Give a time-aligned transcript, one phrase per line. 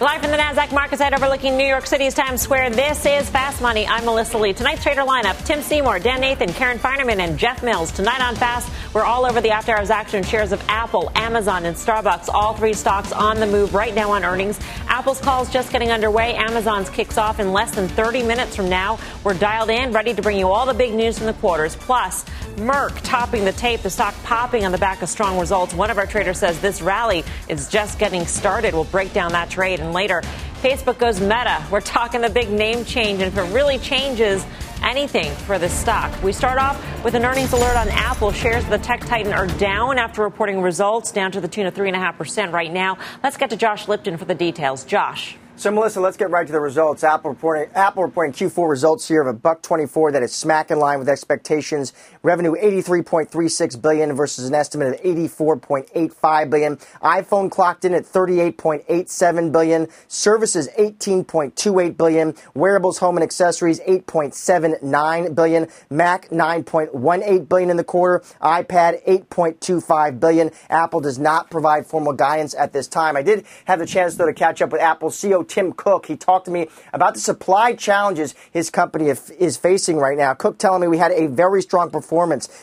[0.00, 3.60] Live from the NASDAQ market site overlooking New York City's Times Square, this is Fast
[3.60, 3.86] Money.
[3.86, 4.54] I'm Melissa Lee.
[4.54, 7.92] Tonight's trader lineup Tim Seymour, Dan Nathan, Karen Finerman, and Jeff Mills.
[7.92, 11.76] Tonight on Fast, we're all over the after hours action shares of Apple, Amazon, and
[11.76, 12.30] Starbucks.
[12.30, 14.58] All three stocks on the move right now on earnings.
[14.88, 16.34] Apple's call's just getting underway.
[16.34, 18.98] Amazon's kicks off in less than 30 minutes from now.
[19.22, 21.76] We're dialed in, ready to bring you all the big news from the quarters.
[21.76, 22.24] Plus,
[22.56, 25.72] Merck topping the tape, the stock popping on the back of strong results.
[25.72, 28.74] One of our traders says this rally is just getting started.
[28.74, 29.80] We'll break down that trade.
[29.92, 30.22] Later,
[30.62, 31.64] Facebook goes meta.
[31.70, 34.44] We're talking the big name change, and if it really changes
[34.82, 36.10] anything for the stock.
[36.22, 38.32] We start off with an earnings alert on Apple.
[38.32, 41.74] Shares of the tech titan are down after reporting results, down to the tune of
[41.74, 42.98] 3.5% right now.
[43.22, 44.84] Let's get to Josh Lipton for the details.
[44.84, 45.36] Josh.
[45.60, 47.04] So, Melissa, let's get right to the results.
[47.04, 50.78] Apple reporting, Apple reporting Q4 results here of a buck 24 that is smack in
[50.78, 51.92] line with expectations.
[52.22, 56.76] Revenue 83.36 billion versus an estimate of 84.85 billion.
[57.02, 59.88] iPhone clocked in at 38.87 billion.
[60.06, 62.34] Services 18.28 billion.
[62.52, 65.66] Wearables, home and accessories 8.79 billion.
[65.88, 68.22] Mac 9.18 billion in the quarter.
[68.42, 70.50] iPad 8.25 billion.
[70.68, 73.16] Apple does not provide formal guidance at this time.
[73.16, 76.04] I did have the chance though to catch up with Apple CEO Tim Cook.
[76.04, 80.34] He talked to me about the supply challenges his company is facing right now.
[80.34, 82.09] Cook telling me we had a very strong performance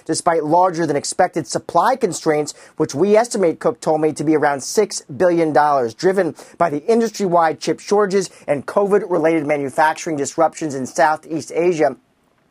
[0.06, 4.60] despite larger than expected supply constraints, which we estimate, Cook told me, to be around
[4.60, 5.54] $6 billion,
[5.96, 11.96] driven by the industry wide chip shortages and COVID related manufacturing disruptions in Southeast Asia.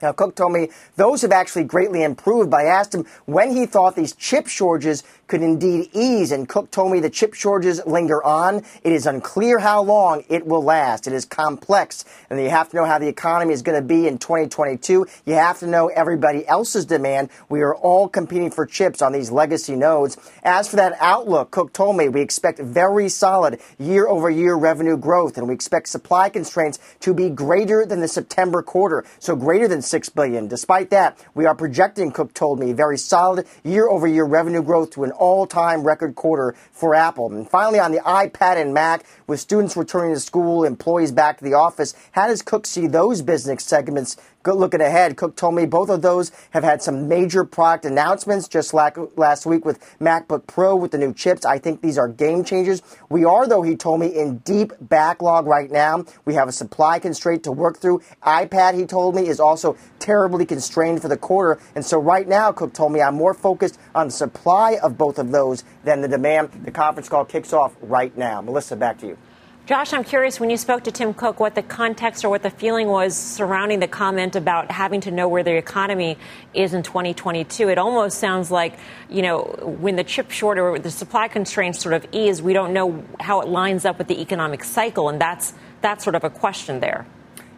[0.03, 3.65] Now, Cook told me those have actually greatly improved, but I asked him when he
[3.65, 6.33] thought these chip shortages could indeed ease.
[6.33, 8.63] And Cook told me the chip shortages linger on.
[8.83, 11.07] It is unclear how long it will last.
[11.07, 12.05] It is complex.
[12.31, 15.07] And you have to know how the economy is going to be in 2022.
[15.25, 17.31] You have to know everybody else's demand.
[17.49, 20.17] We are all competing for chips on these legacy nodes.
[20.43, 24.97] As for that outlook, Cook told me we expect very solid year over year revenue
[24.97, 29.05] growth and we expect supply constraints to be greater than the September quarter.
[29.19, 30.49] So greater than 6 billion.
[30.49, 34.91] Despite that, we are projecting, Cook told me, very solid year over year revenue growth
[34.91, 37.33] to an all-time record quarter for Apple.
[37.33, 41.45] And finally, on the iPad and Mac, with students returning to school, employees back to
[41.45, 44.17] the office, how does Cook see those business segments
[44.47, 45.17] Good looking ahead.
[45.17, 49.45] Cook told me both of those have had some major product announcements just like last
[49.45, 51.45] week with MacBook Pro with the new chips.
[51.45, 52.81] I think these are game changers.
[53.09, 56.05] We are, though, he told me, in deep backlog right now.
[56.27, 58.03] We have a supply constraint to work through.
[58.23, 61.61] iPad, he told me, is also terribly constrained for the quarter.
[61.75, 65.19] And so right now, Cook told me I'm more focused on the supply of both
[65.19, 66.53] of those than the demand.
[66.65, 68.43] The conference call kicks off right now.
[68.43, 69.19] Melissa, back to you.
[69.67, 72.51] Josh, I'm curious when you spoke to Tim Cook, what the context or what the
[72.51, 76.19] feeling was surrounding the comment about having to know where the economy
[76.55, 77.69] is in 2022.
[77.69, 78.79] It almost sounds like,
[79.11, 79.41] you know,
[79.81, 83.41] when the chip short or the supply constraints sort of ease, we don't know how
[83.41, 87.05] it lines up with the economic cycle, and that's that's sort of a question there.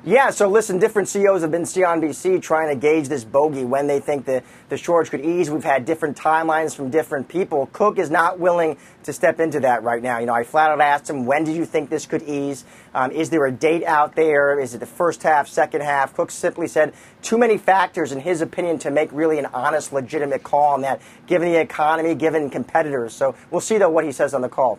[0.08, 4.00] Yeah, so listen, different CEOs have been CNBC trying to gauge this bogey when they
[4.00, 5.50] think the, the shortage could ease.
[5.50, 7.68] We've had different timelines from different people.
[7.74, 10.18] Cook is not willing to step into that right now.
[10.18, 12.64] You know, I flat out asked him, when do you think this could ease?
[12.94, 14.58] Um, is there a date out there?
[14.58, 16.14] Is it the first half, second half?
[16.14, 20.42] Cook simply said too many factors, in his opinion, to make really an honest, legitimate
[20.42, 23.12] call on that, given the economy, given competitors.
[23.12, 24.78] So we'll see, though, what he says on the call.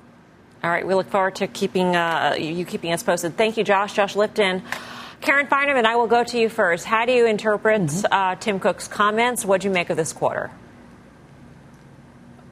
[0.63, 3.37] All right, we look forward to keeping uh, you keeping us posted.
[3.37, 3.93] Thank you, Josh.
[3.93, 4.63] Josh Lipton.
[5.21, 6.85] Karen Finerman, I will go to you first.
[6.85, 8.13] How do you interpret mm-hmm.
[8.13, 9.43] uh, Tim Cook's comments?
[9.43, 10.49] What do you make of this quarter?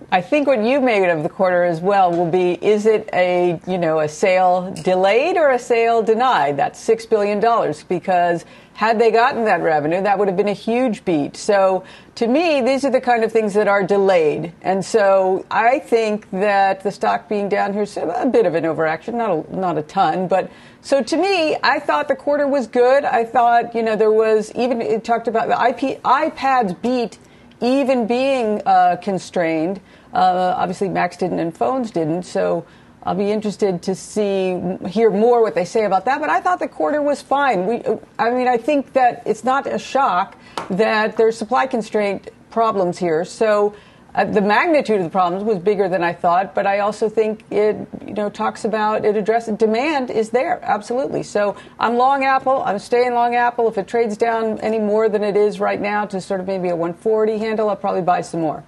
[0.09, 3.59] I think what you made of the quarter as well will be is it a
[3.68, 6.56] you know a sale delayed or a sale denied?
[6.56, 10.54] That's six billion dollars because had they gotten that revenue, that would have been a
[10.54, 11.36] huge beat.
[11.36, 11.83] So
[12.15, 14.54] to me, these are the kind of things that are delayed.
[14.62, 18.65] And so I think that the stock being down here is a bit of an
[18.65, 20.50] overaction, not a, not a ton, but
[20.80, 23.04] so to me, I thought the quarter was good.
[23.04, 27.18] I thought, you know, there was even, it talked about the IP, iPads beat
[27.62, 29.80] even being uh, constrained.
[30.18, 32.24] Uh, obviously, Macs didn't and phones didn't.
[32.24, 32.66] So
[33.04, 34.60] I'll be interested to see,
[34.90, 36.19] hear more what they say about that.
[36.19, 37.68] But I thought the quarter was fine.
[37.68, 37.84] We,
[38.18, 40.36] I mean, I think that it's not a shock
[40.72, 43.24] that there's supply constraint problems here.
[43.25, 43.75] So
[44.16, 47.44] uh, the magnitude of the problems was bigger than I thought, but I also think
[47.52, 51.22] it, you know, talks about it addresses demand is there absolutely.
[51.22, 52.64] So I'm long Apple.
[52.64, 53.68] I'm staying long Apple.
[53.68, 56.69] If it trades down any more than it is right now to sort of maybe
[56.69, 58.64] a 140 handle, I'll probably buy some more.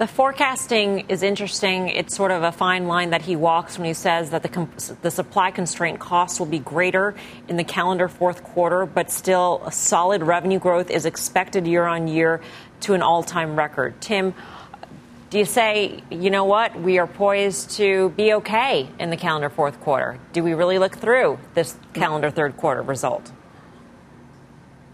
[0.00, 1.88] The forecasting is interesting.
[1.88, 5.10] It's sort of a fine line that he walks when he says that the, the
[5.10, 7.14] supply constraint costs will be greater
[7.48, 12.08] in the calendar fourth quarter, but still a solid revenue growth is expected year on
[12.08, 12.40] year
[12.80, 14.00] to an all time record.
[14.00, 14.32] Tim,
[15.28, 19.50] do you say, you know what, we are poised to be okay in the calendar
[19.50, 20.18] fourth quarter?
[20.32, 23.30] Do we really look through this calendar third quarter result?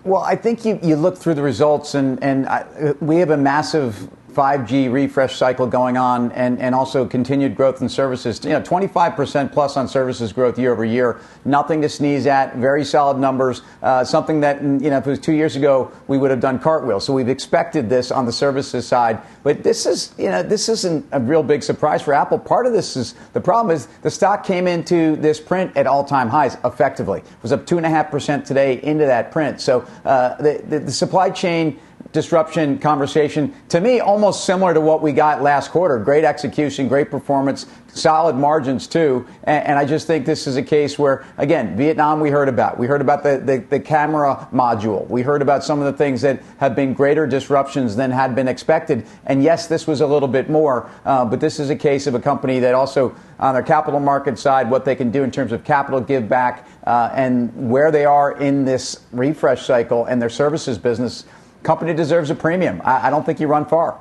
[0.02, 3.36] Well, I think you, you look through the results, and, and I, we have a
[3.36, 8.44] massive 5G refresh cycle going on and, and also continued growth in services.
[8.44, 11.18] You know, 25% plus on services growth year over year.
[11.46, 12.56] Nothing to sneeze at.
[12.56, 13.62] Very solid numbers.
[13.82, 16.58] Uh, something that, you know, if it was two years ago, we would have done
[16.58, 17.06] cartwheels.
[17.06, 19.22] So we've expected this on the services side.
[19.42, 22.38] But this is, you know, this isn't a real big surprise for Apple.
[22.38, 26.04] Part of this is the problem is the stock came into this print at all
[26.04, 27.20] time highs effectively.
[27.20, 29.62] It was up 2.5% today into that print.
[29.62, 31.80] So uh, the, the, the supply chain
[32.16, 35.98] disruption conversation, to me, almost similar to what we got last quarter.
[35.98, 39.26] Great execution, great performance, solid margins too.
[39.44, 42.78] And, and, I just think this is a case where, again, Vietnam we heard about.
[42.78, 45.06] We heard about the, the, the, camera module.
[45.08, 48.48] We heard about some of the things that have been greater disruptions than had been
[48.48, 49.06] expected.
[49.26, 52.14] And yes, this was a little bit more, uh, but this is a case of
[52.14, 55.52] a company that also, on their capital market side, what they can do in terms
[55.52, 60.30] of capital give back uh, and where they are in this refresh cycle and their
[60.30, 61.26] services business
[61.66, 62.80] company deserves a premium.
[62.84, 64.00] I, I don't think you run far.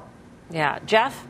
[0.51, 0.79] Yeah.
[0.85, 1.25] Jeff?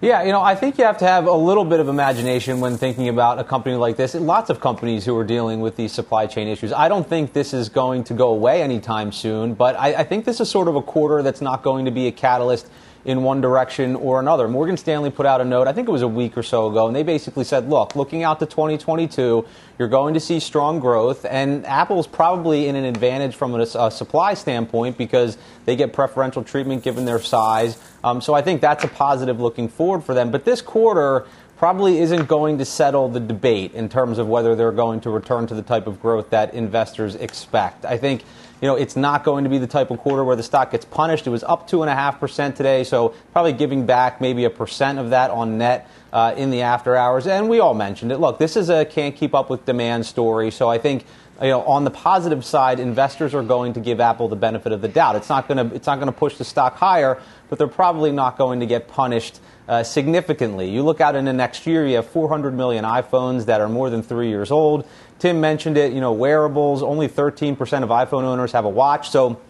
[0.00, 2.78] Yeah, you know, I think you have to have a little bit of imagination when
[2.78, 4.14] thinking about a company like this.
[4.14, 6.72] And lots of companies who are dealing with these supply chain issues.
[6.72, 10.24] I don't think this is going to go away anytime soon, but I, I think
[10.24, 12.68] this is sort of a quarter that's not going to be a catalyst
[13.08, 14.46] in one direction or another.
[14.48, 16.86] Morgan Stanley put out a note, I think it was a week or so ago,
[16.86, 19.46] and they basically said, look, looking out to 2022,
[19.78, 23.90] you're going to see strong growth, and Apple's probably in an advantage from a, a
[23.90, 27.82] supply standpoint because they get preferential treatment given their size.
[28.04, 30.30] Um, so I think that's a positive looking forward for them.
[30.30, 31.26] But this quarter,
[31.58, 35.46] probably isn't going to settle the debate in terms of whether they're going to return
[35.48, 37.84] to the type of growth that investors expect.
[37.84, 38.22] I think
[38.60, 40.84] you know, it's not going to be the type of quarter where the stock gets
[40.84, 41.26] punished.
[41.26, 45.58] It was up 2.5% today, so probably giving back maybe a percent of that on
[45.58, 47.28] net uh, in the after hours.
[47.28, 48.18] And we all mentioned it.
[48.18, 51.04] Look, this is a can't keep up with demand story, so I think
[51.40, 54.80] you know, on the positive side, investors are going to give Apple the benefit of
[54.80, 55.14] the doubt.
[55.14, 58.10] It's not going to it's not going to push the stock higher, but they're probably
[58.10, 60.70] not going to get punished uh, significantly.
[60.70, 64.02] You look out into next year, you have 400 million iPhones that are more than
[64.02, 64.88] three years old.
[65.18, 69.10] Tim mentioned it, you know, wearables, only 13% of iPhone owners have a watch.
[69.10, 69.40] So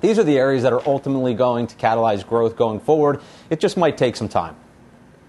[0.00, 3.20] these are the areas that are ultimately going to catalyze growth going forward.
[3.50, 4.56] It just might take some time.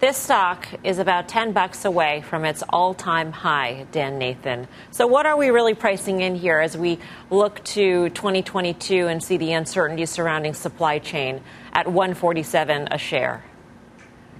[0.02, 4.68] This stock is about 10 bucks away from its all-time high, Dan Nathan.
[4.92, 7.00] So what are we really pricing in here as we
[7.32, 11.42] look to 2022 and see the uncertainty surrounding supply chain
[11.72, 13.44] at 147 a share?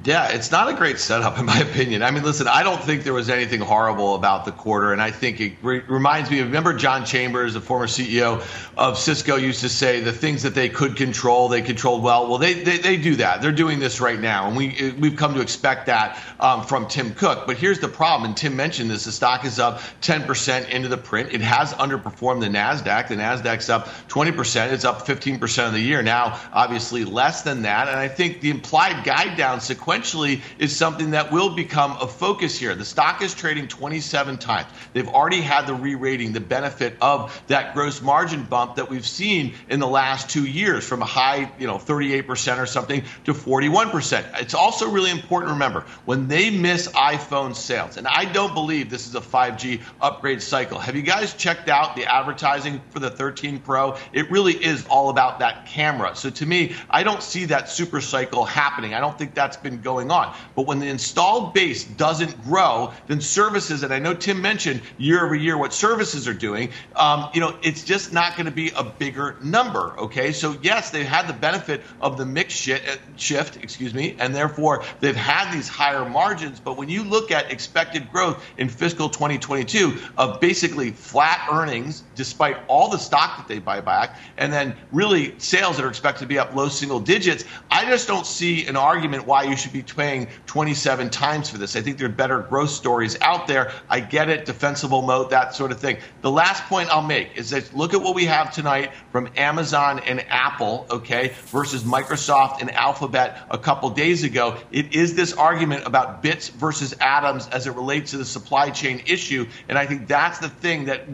[0.06, 2.04] Yeah, it's not a great setup, in my opinion.
[2.04, 5.10] I mean, listen, I don't think there was anything horrible about the quarter, and I
[5.10, 6.40] think it re- reminds me.
[6.42, 8.46] of Remember, John Chambers, the former CEO
[8.78, 12.28] of Cisco, used to say the things that they could control, they controlled well.
[12.30, 13.42] Well, they they, they do that.
[13.42, 17.16] They're doing this right now, and we we've come to expect that um, from Tim
[17.16, 17.48] Cook.
[17.48, 20.98] But here's the problem, and Tim mentioned this: the stock is up 10% into the
[20.98, 21.34] print.
[21.34, 23.08] It has underperformed the Nasdaq.
[23.08, 24.72] The Nasdaq's up 20%.
[24.72, 26.40] It's up 15% of the year now.
[26.54, 31.12] Obviously, less than that, and I think the implied guide down sequence sequentially is something
[31.12, 32.76] that will become a focus here.
[32.76, 34.68] The stock is trading 27 times.
[34.94, 39.06] They've already had the re rating, the benefit of that gross margin bump that we've
[39.06, 43.34] seen in the last two years from a high, you know, 38% or something to
[43.34, 44.42] 41%.
[44.42, 48.90] It's also really important to remember when they miss iPhone sales, and I don't believe
[48.90, 50.80] this is a 5G upgrade cycle.
[50.80, 53.98] Have you guys checked out the advertising for the 13 Pro?
[54.14, 56.16] It really is all about that camera.
[56.16, 58.94] So to me, I don't see that super cycle happening.
[58.94, 60.36] I don't think that's been going on.
[60.56, 65.24] But when the installed base doesn't grow, then services, and I know Tim mentioned year
[65.24, 68.72] over year what services are doing, um, you know, it's just not going to be
[68.76, 69.98] a bigger number.
[70.00, 72.80] Okay, so yes, they've had the benefit of the mix uh,
[73.16, 76.60] shift, excuse me, and therefore they've had these higher margins.
[76.60, 82.58] But when you look at expected growth in fiscal 2022 of basically flat earnings, despite
[82.68, 86.28] all the stock that they buy back, and then really sales that are expected to
[86.28, 89.74] be up low single digits, I just don't see an argument why you should should
[89.74, 91.76] be paying 27 times for this.
[91.76, 93.72] I think there are better growth stories out there.
[93.90, 95.98] I get it, defensible moat, that sort of thing.
[96.22, 100.00] The last point I'll make is that look at what we have tonight from Amazon
[100.06, 104.58] and Apple, okay, versus Microsoft and Alphabet a couple days ago.
[104.72, 109.02] It is this argument about bits versus atoms as it relates to the supply chain
[109.08, 111.08] issue, and I think that's the thing that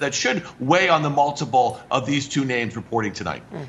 [0.00, 3.42] that should weigh on the multiple of these two names reporting tonight.
[3.50, 3.66] Mm.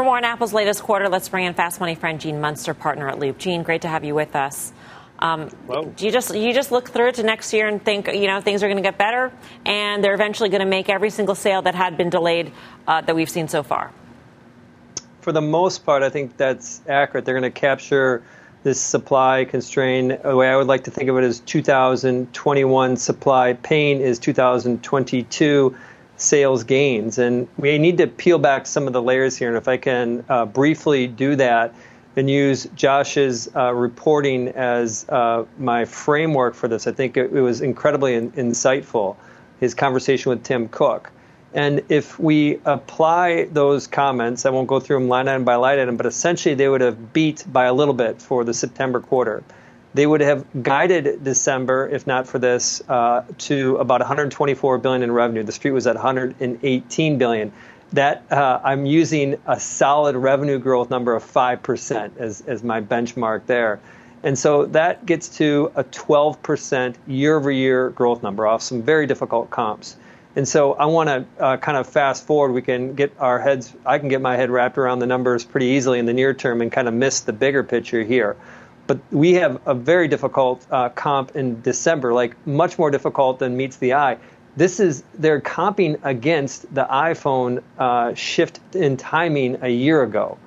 [0.00, 3.10] For more on Apple's latest quarter, let's bring in Fast Money friend Gene Munster, partner
[3.10, 3.36] at Loup.
[3.36, 4.72] Gene, great to have you with us.
[5.18, 5.50] Um,
[5.98, 8.62] you just you just look through it to next year and think you know things
[8.62, 9.30] are going to get better,
[9.66, 12.50] and they're eventually going to make every single sale that had been delayed
[12.88, 13.92] uh, that we've seen so far.
[15.20, 17.26] For the most part, I think that's accurate.
[17.26, 18.22] They're going to capture
[18.62, 20.22] this supply constraint.
[20.22, 25.76] The way I would like to think of it is 2021 supply pain is 2022
[26.22, 27.18] sales gains.
[27.18, 29.48] And we need to peel back some of the layers here.
[29.48, 31.74] And if I can uh, briefly do that
[32.16, 37.40] and use Josh's uh, reporting as uh, my framework for this, I think it, it
[37.40, 39.16] was incredibly in, insightful,
[39.60, 41.10] his conversation with Tim Cook.
[41.52, 45.80] And if we apply those comments, I won't go through them line item by line
[45.80, 49.42] item, but essentially they would have beat by a little bit for the September quarter
[49.92, 55.10] they would have guided December, if not for this, uh, to about 124 billion in
[55.10, 55.42] revenue.
[55.42, 57.52] The street was at 118 billion.
[57.92, 62.80] That uh, I'm using a solid revenue growth number of five percent as as my
[62.80, 63.80] benchmark there,
[64.22, 69.50] and so that gets to a 12 percent year-over-year growth number off some very difficult
[69.50, 69.96] comps.
[70.36, 72.52] And so I want to uh, kind of fast forward.
[72.52, 73.74] We can get our heads.
[73.84, 76.62] I can get my head wrapped around the numbers pretty easily in the near term
[76.62, 78.36] and kind of miss the bigger picture here.
[78.90, 83.56] But we have a very difficult uh, comp in December, like much more difficult than
[83.56, 84.18] meets the eye.
[84.56, 90.38] This is they're comping against the iPhone uh, shift in timing a year ago.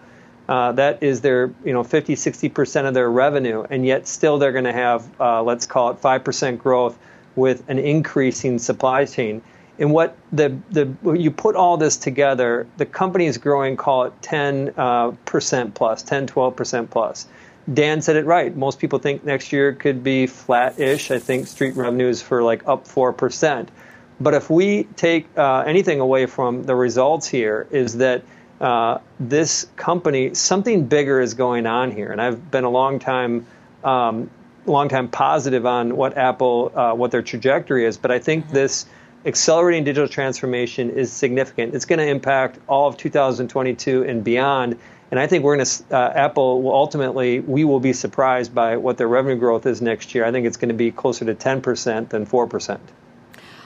[0.49, 4.37] Uh, that is their you know 50 60 percent of their revenue, and yet still
[4.39, 6.99] they're going to have uh, let's call it five percent growth
[7.37, 9.41] with an increasing supply chain.
[9.79, 14.13] And what the the you put all this together, the company is growing, call it
[14.21, 17.25] 10 uh, percent plus, 10 12 percent plus.
[17.71, 18.55] Dan said it right.
[18.55, 21.11] Most people think next year could be flat-ish.
[21.11, 23.69] I think street revenues for like up four percent.
[24.19, 28.23] But if we take uh, anything away from the results here, is that
[28.59, 33.45] uh, this company something bigger is going on here, and I've been a long time.
[33.83, 34.29] Um,
[34.65, 38.53] long time positive on what Apple, uh, what their trajectory is, but I think mm-hmm.
[38.53, 38.85] this
[39.25, 41.73] accelerating digital transformation is significant.
[41.73, 44.77] It's going to impact all of 2022 and beyond.
[45.11, 48.77] And I think we're going to, uh, Apple will ultimately, we will be surprised by
[48.77, 50.25] what their revenue growth is next year.
[50.25, 52.79] I think it's going to be closer to 10% than 4%.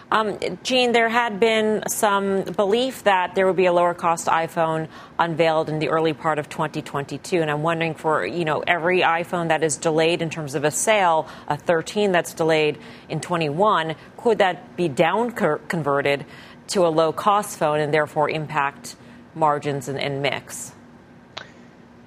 [0.09, 4.87] Um, Gene, there had been some belief that there would be a lower cost iPhone
[5.19, 9.49] unveiled in the early part of 2022, and I'm wondering for you know every iPhone
[9.49, 12.77] that is delayed in terms of a sale, a 13 that's delayed
[13.09, 16.25] in 21, could that be down converted
[16.67, 18.95] to a low cost phone and therefore impact
[19.35, 20.71] margins and, and mix?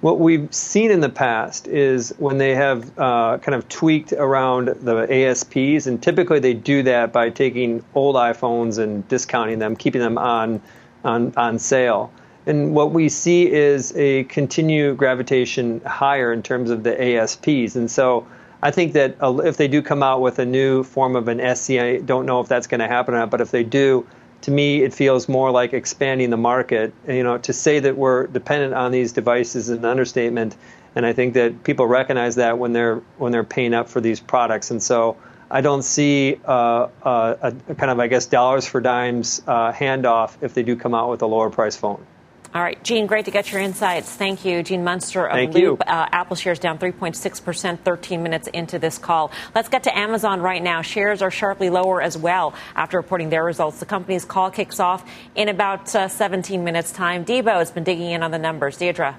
[0.01, 4.67] What we've seen in the past is when they have uh, kind of tweaked around
[4.67, 10.01] the ASPs, and typically they do that by taking old iPhones and discounting them, keeping
[10.01, 10.61] them on
[11.03, 12.11] on on sale.
[12.47, 17.75] And what we see is a continued gravitation higher in terms of the ASPs.
[17.75, 18.25] And so
[18.63, 21.79] I think that if they do come out with a new form of an SE,
[21.79, 24.07] I don't know if that's going to happen or not, but if they do,
[24.41, 26.93] to me, it feels more like expanding the market.
[27.07, 30.55] You know, to say that we're dependent on these devices is an understatement,
[30.95, 34.19] and I think that people recognize that when they're when they're paying up for these
[34.19, 34.71] products.
[34.71, 35.17] And so,
[35.51, 40.37] I don't see uh, uh, a, kind of, I guess, dollars for dimes uh, handoff
[40.41, 42.05] if they do come out with a lower price phone.
[42.53, 44.13] All right, Gene, great to get your insights.
[44.13, 44.61] Thank you.
[44.61, 45.81] Gene Munster of Thank Loup.
[45.87, 49.31] Uh, Apple shares down 3.6%, 13 minutes into this call.
[49.55, 50.81] Let's get to Amazon right now.
[50.81, 53.79] Shares are sharply lower as well after reporting their results.
[53.79, 57.23] The company's call kicks off in about uh, 17 minutes' time.
[57.23, 58.77] Debo has been digging in on the numbers.
[58.77, 59.17] Deirdre.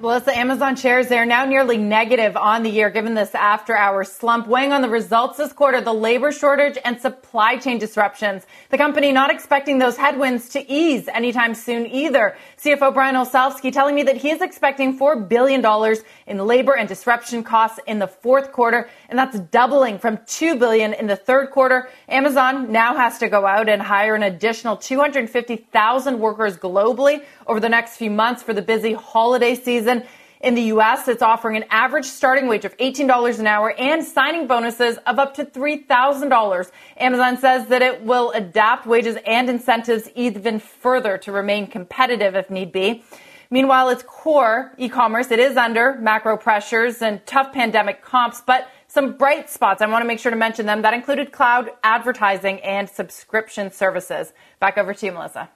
[0.00, 4.46] Melissa, Amazon shares, they're now nearly negative on the year given this after hour slump,
[4.46, 8.46] weighing on the results this quarter, the labor shortage and supply chain disruptions.
[8.70, 12.36] The company not expecting those headwinds to ease anytime soon either.
[12.58, 15.64] CFO Brian Olsavsky telling me that he is expecting $4 billion
[16.26, 20.92] in labor and disruption costs in the fourth quarter, and that's doubling from 2 billion
[20.92, 21.88] in the third quarter.
[22.08, 27.68] Amazon now has to go out and hire an additional 250,000 workers globally over the
[27.68, 30.02] next few months for the busy holiday season.
[30.40, 34.46] In the U.S., it's offering an average starting wage of $18 an hour and signing
[34.46, 36.70] bonuses of up to $3,000.
[36.96, 42.50] Amazon says that it will adapt wages and incentives even further to remain competitive if
[42.50, 43.02] need be.
[43.50, 49.16] Meanwhile, its core e-commerce, it is under macro pressures and tough pandemic comps, but some
[49.16, 49.82] bright spots.
[49.82, 50.82] I want to make sure to mention them.
[50.82, 54.32] That included cloud advertising and subscription services.
[54.60, 55.48] Back over to you, Melissa.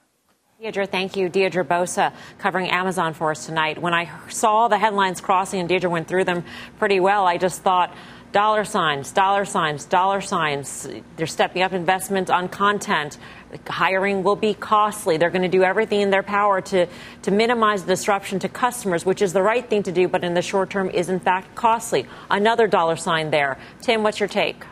[0.63, 1.29] Deirdre, thank you.
[1.29, 3.83] Deirdre Bosa covering Amazon for us tonight.
[3.83, 6.45] When I saw the headlines crossing and Deirdre went through them
[6.79, 7.93] pretty well, I just thought,
[8.31, 10.89] dollar signs, dollar signs, dollar signs.
[11.17, 13.19] They're stepping up investments on content.
[13.67, 15.17] Hiring will be costly.
[15.17, 16.87] They're going to do everything in their power to,
[17.23, 20.43] to minimize disruption to customers, which is the right thing to do, but in the
[20.43, 22.07] short term is in fact costly.
[22.31, 23.59] Another dollar sign there.
[23.81, 24.63] Tim, what's your take?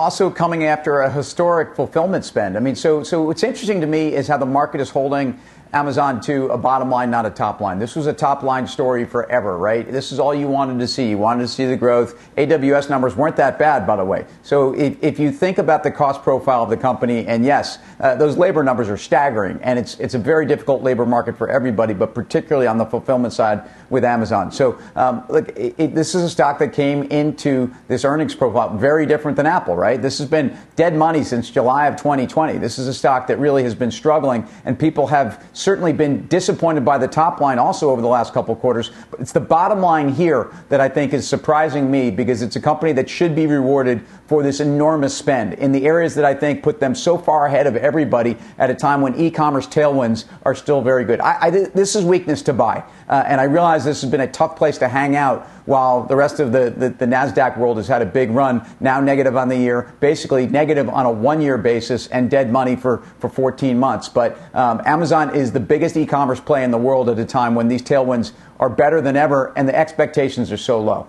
[0.00, 2.56] Also coming after a historic fulfillment spend.
[2.56, 5.38] I mean, so so what's interesting to me is how the market is holding
[5.72, 7.78] Amazon to a bottom line, not a top line.
[7.78, 9.90] This was a top line story forever, right?
[9.90, 11.10] This is all you wanted to see.
[11.10, 12.18] You wanted to see the growth.
[12.36, 14.26] AWS numbers weren't that bad, by the way.
[14.42, 18.16] So if, if you think about the cost profile of the company, and yes, uh,
[18.16, 21.94] those labor numbers are staggering, and it's it's a very difficult labor market for everybody,
[21.94, 24.50] but particularly on the fulfillment side with Amazon.
[24.50, 28.76] So um, look, it, it, this is a stock that came into this earnings profile
[28.76, 30.00] very different than Apple, right?
[30.00, 32.58] This has been dead money since July of 2020.
[32.58, 36.84] This is a stock that really has been struggling, and people have certainly been disappointed
[36.84, 38.90] by the top line also over the last couple quarters.
[39.10, 42.60] But it's the bottom line here that I think is surprising me because it's a
[42.60, 46.62] company that should be rewarded for this enormous spend in the areas that I think
[46.62, 50.80] put them so far ahead of everybody at a time when e-commerce tailwinds are still
[50.80, 51.20] very good.
[51.20, 54.30] I, I, this is weakness to buy, uh, and I realize this has been a
[54.30, 57.88] tough place to hang out while the rest of the, the, the NASDAQ world has
[57.88, 61.58] had a big run, now negative on the year, basically negative on a one year
[61.58, 64.08] basis and dead money for, for 14 months.
[64.08, 67.56] But um, Amazon is the biggest e commerce play in the world at a time
[67.56, 71.08] when these tailwinds are better than ever and the expectations are so low.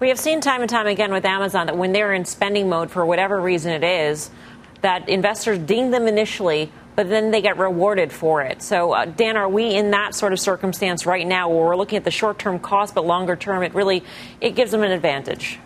[0.00, 2.90] We have seen time and time again with Amazon that when they're in spending mode
[2.90, 4.30] for whatever reason it is,
[4.80, 8.62] that investors ding them initially, but then they get rewarded for it.
[8.62, 11.96] So, uh, Dan, are we in that sort of circumstance right now where we're looking
[11.96, 14.04] at the short term cost, but longer term, it really
[14.40, 15.58] it gives them an advantage?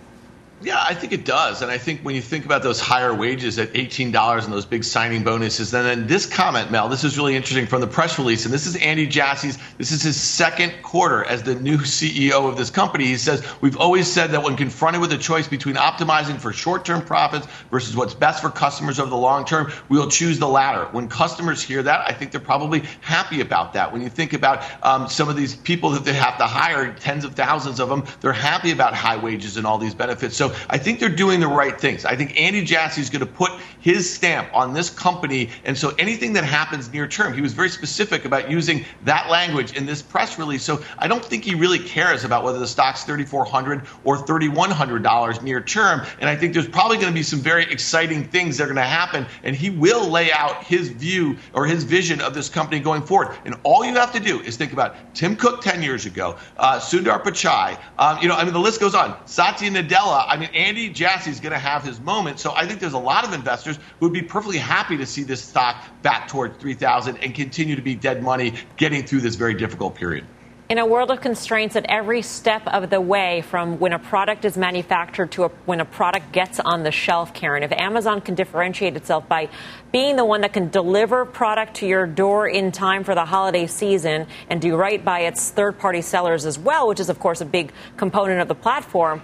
[0.66, 1.62] Yeah, I think it does.
[1.62, 4.82] And I think when you think about those higher wages at $18 and those big
[4.82, 8.44] signing bonuses, then this comment, Mel, this is really interesting from the press release.
[8.44, 12.56] And this is Andy Jassy's, this is his second quarter as the new CEO of
[12.56, 13.04] this company.
[13.04, 16.84] He says, We've always said that when confronted with a choice between optimizing for short
[16.84, 20.86] term profits versus what's best for customers over the long term, we'll choose the latter.
[20.86, 23.92] When customers hear that, I think they're probably happy about that.
[23.92, 27.24] When you think about um, some of these people that they have to hire, tens
[27.24, 30.36] of thousands of them, they're happy about high wages and all these benefits.
[30.36, 32.04] So I think they're doing the right things.
[32.04, 35.50] I think Andy Jassy is going to put his stamp on this company.
[35.64, 39.76] And so anything that happens near term, he was very specific about using that language
[39.76, 40.62] in this press release.
[40.62, 45.60] So I don't think he really cares about whether the stock's 3,400 or $3,100 near
[45.60, 46.04] term.
[46.20, 48.76] And I think there's probably going to be some very exciting things that are going
[48.76, 49.26] to happen.
[49.42, 53.36] And he will lay out his view or his vision of this company going forward.
[53.44, 56.78] And all you have to do is think about Tim Cook 10 years ago, uh,
[56.78, 57.78] Sundar Pichai.
[57.98, 59.16] Um, you know, I mean, the list goes on.
[59.26, 60.24] Satya Nadella.
[60.28, 62.40] I mean, Andy Jassy is going to have his moment.
[62.40, 65.22] So I think there's a lot of investors who would be perfectly happy to see
[65.22, 69.54] this stock back towards 3,000 and continue to be dead money getting through this very
[69.54, 70.26] difficult period.
[70.68, 74.44] In a world of constraints at every step of the way, from when a product
[74.44, 78.34] is manufactured to a, when a product gets on the shelf, Karen, if Amazon can
[78.34, 79.48] differentiate itself by
[79.92, 83.68] being the one that can deliver product to your door in time for the holiday
[83.68, 87.40] season and do right by its third party sellers as well, which is, of course,
[87.40, 89.22] a big component of the platform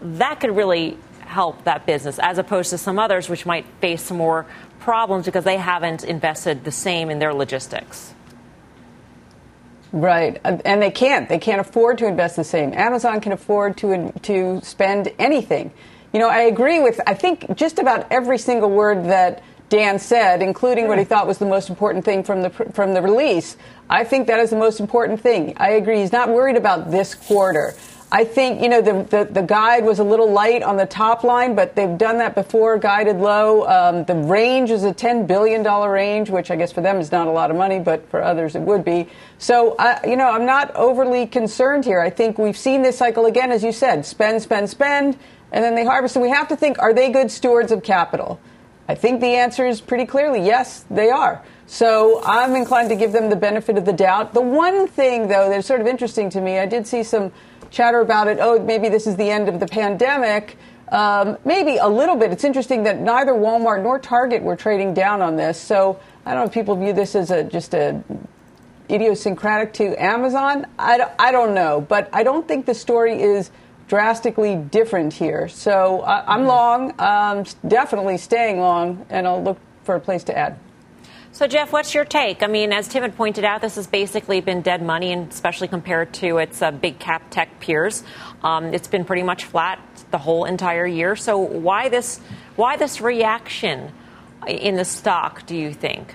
[0.00, 4.16] that could really help that business as opposed to some others which might face some
[4.16, 4.46] more
[4.80, 8.14] problems because they haven't invested the same in their logistics.
[9.92, 11.28] Right, and they can't.
[11.28, 12.74] They can't afford to invest the same.
[12.74, 15.72] Amazon can afford to to spend anything.
[16.12, 17.00] You know, I agree with.
[17.06, 21.38] I think just about every single word that Dan said, including what he thought was
[21.38, 23.56] the most important thing from the from the release.
[23.88, 25.54] I think that is the most important thing.
[25.56, 26.00] I agree.
[26.00, 27.74] He's not worried about this quarter.
[28.10, 31.24] I think, you know, the, the, the, guide was a little light on the top
[31.24, 33.66] line, but they've done that before, guided low.
[33.66, 37.26] Um, the range is a $10 billion range, which I guess for them is not
[37.26, 39.08] a lot of money, but for others it would be.
[39.36, 42.00] So, uh, you know, I'm not overly concerned here.
[42.00, 45.18] I think we've seen this cycle again, as you said spend, spend, spend,
[45.52, 46.16] and then they harvest.
[46.16, 48.40] And we have to think are they good stewards of capital?
[48.88, 51.44] I think the answer is pretty clearly yes, they are.
[51.66, 54.32] So I'm inclined to give them the benefit of the doubt.
[54.32, 57.30] The one thing, though, that's sort of interesting to me, I did see some
[57.70, 58.38] chatter about it.
[58.40, 60.56] Oh, maybe this is the end of the pandemic.
[60.90, 62.32] Um, maybe a little bit.
[62.32, 65.60] It's interesting that neither Walmart nor Target were trading down on this.
[65.60, 68.02] So I don't know if people view this as a just a
[68.90, 70.66] idiosyncratic to Amazon.
[70.78, 73.50] I, I don't know, but I don't think the story is
[73.86, 75.48] drastically different here.
[75.48, 80.36] So I, am long, um, definitely staying long, and I'll look for a place to
[80.36, 80.58] add.
[81.38, 82.42] So, Jeff, what's your take?
[82.42, 85.68] I mean, as Tim had pointed out, this has basically been dead money, and especially
[85.68, 88.02] compared to its uh, big cap tech peers.
[88.42, 89.78] Um, it's been pretty much flat
[90.10, 91.14] the whole entire year.
[91.14, 92.18] So, why this,
[92.56, 93.92] why this reaction
[94.48, 96.12] in the stock, do you think?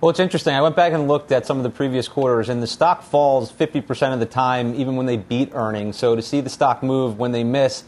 [0.00, 0.54] Well, it's interesting.
[0.54, 3.52] I went back and looked at some of the previous quarters, and the stock falls
[3.52, 5.98] 50% of the time, even when they beat earnings.
[5.98, 7.84] So to see the stock move when they miss,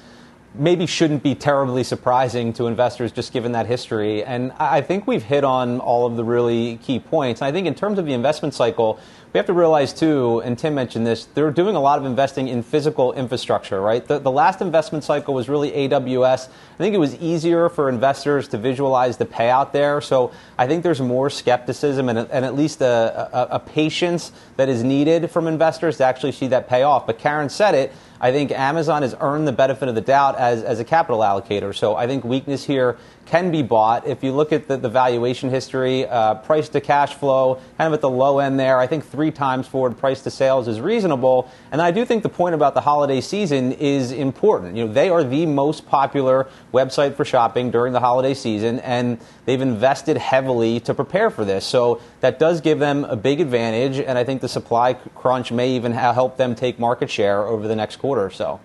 [0.59, 4.25] maybe shouldn't be terribly surprising to investors just given that history.
[4.25, 7.41] And I think we've hit on all of the really key points.
[7.41, 8.99] And I think in terms of the investment cycle,
[9.39, 12.63] have to realize too, and Tim mentioned this, they're doing a lot of investing in
[12.63, 14.07] physical infrastructure, right?
[14.07, 16.49] The, the last investment cycle was really AWS.
[16.49, 20.01] I think it was easier for investors to visualize the payout there.
[20.01, 24.69] So I think there's more skepticism and, and at least a, a, a patience that
[24.69, 27.07] is needed from investors to actually see that payoff.
[27.07, 27.93] But Karen said it.
[28.21, 31.75] I think Amazon has earned the benefit of the doubt as, as a capital allocator.
[31.75, 32.97] So I think weakness here
[33.27, 34.07] can be bought.
[34.07, 37.93] If you look at the, the valuation history, uh, price to cash flow, kind of
[37.93, 41.51] at the low end there, I think three times forward price to sales is reasonable.
[41.71, 44.75] And I do think the point about the holiday season is important.
[44.75, 49.19] You know, they are the most popular website for shopping during the holiday season, and
[49.45, 51.67] they've invested heavily to prepare for this.
[51.67, 55.73] So that does give them a big advantage, and I think the supply crunch may
[55.73, 58.61] even help them take market share over the next quarter or so.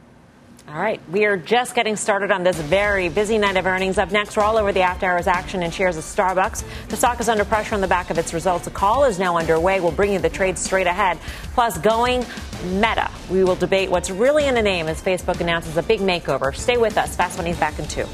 [0.65, 3.97] All right, we are just getting started on this very busy night of earnings.
[3.97, 6.63] Up next, we're all over the after hours action and shares of Starbucks.
[6.88, 8.65] The stock is under pressure on the back of its results.
[8.67, 9.82] A call is now underway.
[9.82, 11.19] We'll bring you the trade straight ahead.
[11.54, 12.26] Plus, going
[12.63, 13.12] meta.
[13.30, 16.56] We will debate what's really in the name as Facebook announces a big makeover.
[16.56, 17.13] Stay with us.
[17.13, 18.08] Fast Money's back in two.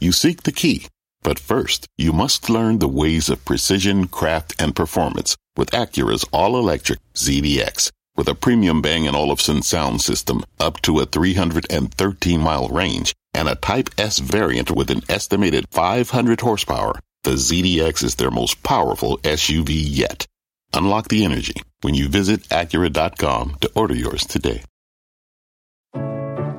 [0.00, 0.88] You seek the key,
[1.22, 6.58] but first, you must learn the ways of precision, craft, and performance with Acura's all
[6.58, 7.92] electric ZDX.
[8.18, 13.48] With a premium Bang & Olufsen sound system up to a 313 mile range and
[13.48, 19.18] a Type S variant with an estimated 500 horsepower, the ZDX is their most powerful
[19.18, 20.26] SUV yet.
[20.74, 24.64] Unlock the energy when you visit Acura.com to order yours today.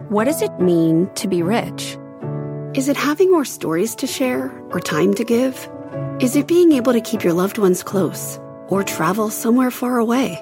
[0.08, 1.98] What does it mean to be rich?
[2.74, 5.70] Is it having more stories to share or time to give?
[6.22, 10.42] Is it being able to keep your loved ones close or travel somewhere far away?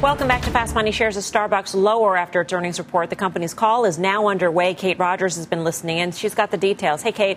[0.00, 0.92] Welcome back to Fast Money.
[0.92, 3.10] Shares of Starbucks lower after its earnings report.
[3.10, 4.74] The company's call is now underway.
[4.74, 6.12] Kate Rogers has been listening in.
[6.12, 7.02] She's got the details.
[7.02, 7.36] Hey, Kate.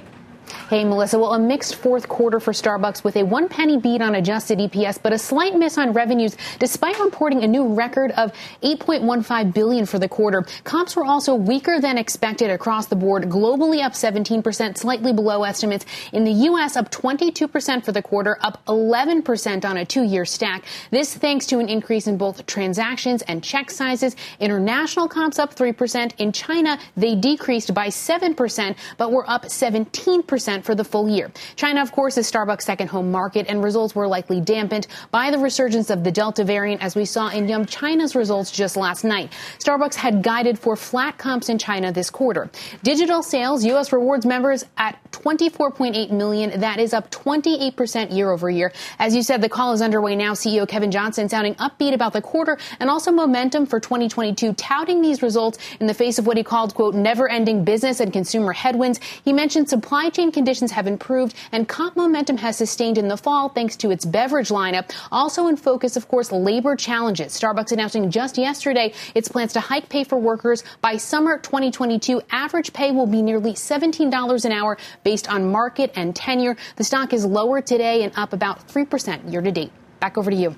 [0.70, 1.18] Hey, Melissa.
[1.20, 5.02] Well, a mixed fourth quarter for Starbucks with a one penny beat on adjusted EPS,
[5.02, 8.32] but a slight miss on revenues, despite reporting a new record of
[8.64, 10.46] 8.15 billion for the quarter.
[10.64, 13.24] Comps were also weaker than expected across the board.
[13.24, 15.86] Globally up 17%, slightly below estimates.
[16.12, 20.66] In the U.S., up 22% for the quarter, up 11% on a two-year stack.
[20.90, 24.16] This thanks to an increase in both transactions and check sizes.
[24.40, 26.14] International comps up 3%.
[26.18, 31.32] In China, they decreased by 7%, but were up 17% percent for the full year.
[31.56, 35.38] China, of course, is Starbucks' second home market, and results were likely dampened by the
[35.38, 39.32] resurgence of the Delta variant, as we saw in Yum China's results just last night.
[39.60, 42.50] Starbucks had guided for flat comps in China this quarter.
[42.82, 43.94] Digital sales, U.S.
[43.94, 46.60] rewards members at 24.8 million.
[46.62, 48.74] That is up 28% year over year.
[48.98, 50.34] As you said, the call is underway now.
[50.34, 55.22] CEO Kevin Johnson sounding upbeat about the quarter and also momentum for 2022, touting these
[55.22, 59.00] results in the face of what he called, quote, never ending business and consumer headwinds.
[59.24, 63.50] He mentioned supply chain conditions have improved and comp momentum has sustained in the fall
[63.50, 64.92] thanks to its beverage lineup.
[65.12, 67.40] Also in focus, of course, labor challenges.
[67.40, 72.22] Starbucks announcing just yesterday its plans to hike pay for workers by summer 2022.
[72.32, 76.56] Average pay will be nearly $17 an hour based on market and tenure.
[76.78, 79.72] The stock is lower today and up about 3% year to date.
[80.00, 80.56] Back over to you.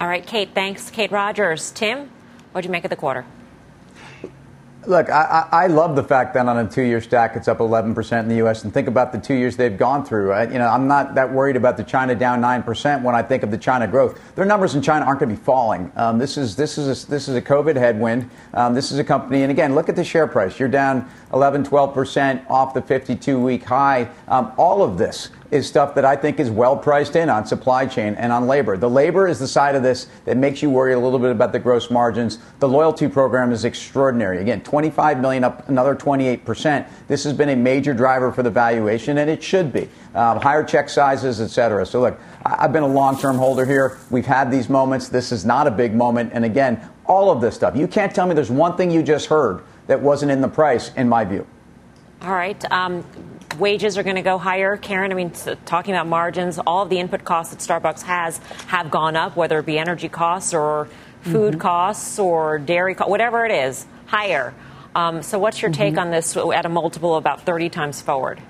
[0.00, 0.50] All right, Kate.
[0.54, 1.70] Thanks, Kate Rogers.
[1.72, 2.10] Tim,
[2.52, 3.24] what'd you make of the quarter?
[4.86, 8.28] Look, I, I, love the fact that on a two-year stack it's up 11% in
[8.28, 8.62] the U.S.
[8.62, 10.28] And think about the two years they've gone through.
[10.28, 10.50] Right?
[10.50, 13.50] You know, I'm not that worried about the China down 9% when I think of
[13.50, 14.20] the China growth.
[14.36, 15.90] Their numbers in China aren't going to be falling.
[15.96, 18.30] Um, this is this is a, this is a COVID headwind.
[18.54, 20.60] Um, this is a company, and again, look at the share price.
[20.60, 24.08] You're down 11, 12% off the 52-week high.
[24.28, 27.86] Um, all of this is stuff that I think is well priced in on supply
[27.86, 28.76] chain and on labor.
[28.76, 31.52] The labor is the side of this that makes you worry a little bit about
[31.52, 32.38] the gross margins.
[32.58, 34.40] The loyalty program is extraordinary.
[34.40, 36.88] Again, 25 million up another 28%.
[37.08, 39.88] This has been a major driver for the valuation, and it should be.
[40.14, 41.86] Um, higher check sizes, et cetera.
[41.86, 43.98] So look, I've been a long-term holder here.
[44.10, 45.08] We've had these moments.
[45.08, 46.30] This is not a big moment.
[46.32, 47.76] And again, all of this stuff.
[47.76, 50.92] You can't tell me there's one thing you just heard that wasn't in the price,
[50.94, 51.46] in my view.
[52.22, 52.72] All right.
[52.72, 53.04] Um,
[53.58, 54.76] wages are going to go higher.
[54.76, 55.32] Karen, I mean,
[55.64, 59.58] talking about margins, all of the input costs that Starbucks has have gone up, whether
[59.58, 60.88] it be energy costs or
[61.22, 61.60] food mm-hmm.
[61.60, 64.54] costs or dairy costs, whatever it is, higher.
[64.94, 65.82] Um, so, what's your mm-hmm.
[65.82, 68.40] take on this at a multiple of about 30 times forward?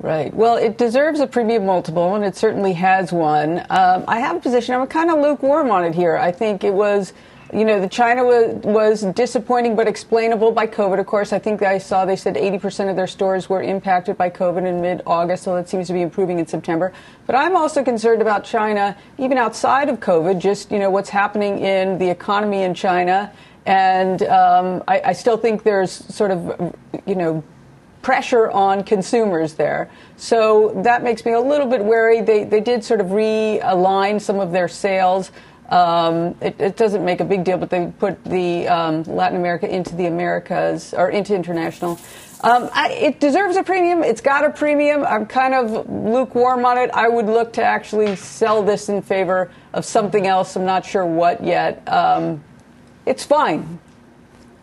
[0.00, 0.32] Right.
[0.32, 3.58] Well, it deserves a premium multiple, and it certainly has one.
[3.68, 4.76] Um, I have a position.
[4.76, 6.16] I'm kind of lukewarm on it here.
[6.16, 7.12] I think it was
[7.52, 10.98] you know, the China was, was disappointing but explainable by COVID.
[11.00, 14.28] Of course, I think I saw they said 80% of their stores were impacted by
[14.28, 16.92] COVID in mid-August, so that seems to be improving in September.
[17.26, 21.60] But I'm also concerned about China, even outside of COVID, just, you know, what's happening
[21.60, 23.32] in the economy in China.
[23.64, 26.74] And um, I, I still think there's sort of,
[27.06, 27.42] you know,
[28.02, 29.90] pressure on consumers there.
[30.16, 32.20] So that makes me a little bit wary.
[32.20, 35.30] They, they did sort of realign some of their sales.
[35.68, 39.68] Um, it, it, doesn't make a big deal, but they put the um, Latin America
[39.68, 41.98] into the Americas or into international.
[42.42, 44.02] Um, I, it deserves a premium.
[44.02, 45.04] It's got a premium.
[45.04, 46.90] I'm kind of lukewarm on it.
[46.94, 50.56] I would look to actually sell this in favor of something else.
[50.56, 51.86] I'm not sure what yet.
[51.86, 52.42] Um,
[53.04, 53.78] it's fine.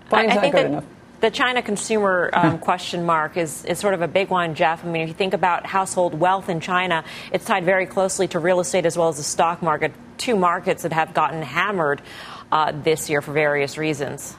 [0.09, 0.85] Fine's I, I not good enough
[1.25, 4.85] the China consumer um, question mark is, is sort of a big one, Jeff.
[4.85, 8.37] I mean, if you think about household wealth in China, it's tied very closely to
[8.37, 12.03] real estate as well as the stock market, two markets that have gotten hammered
[12.51, 14.37] uh, this year for various reasons.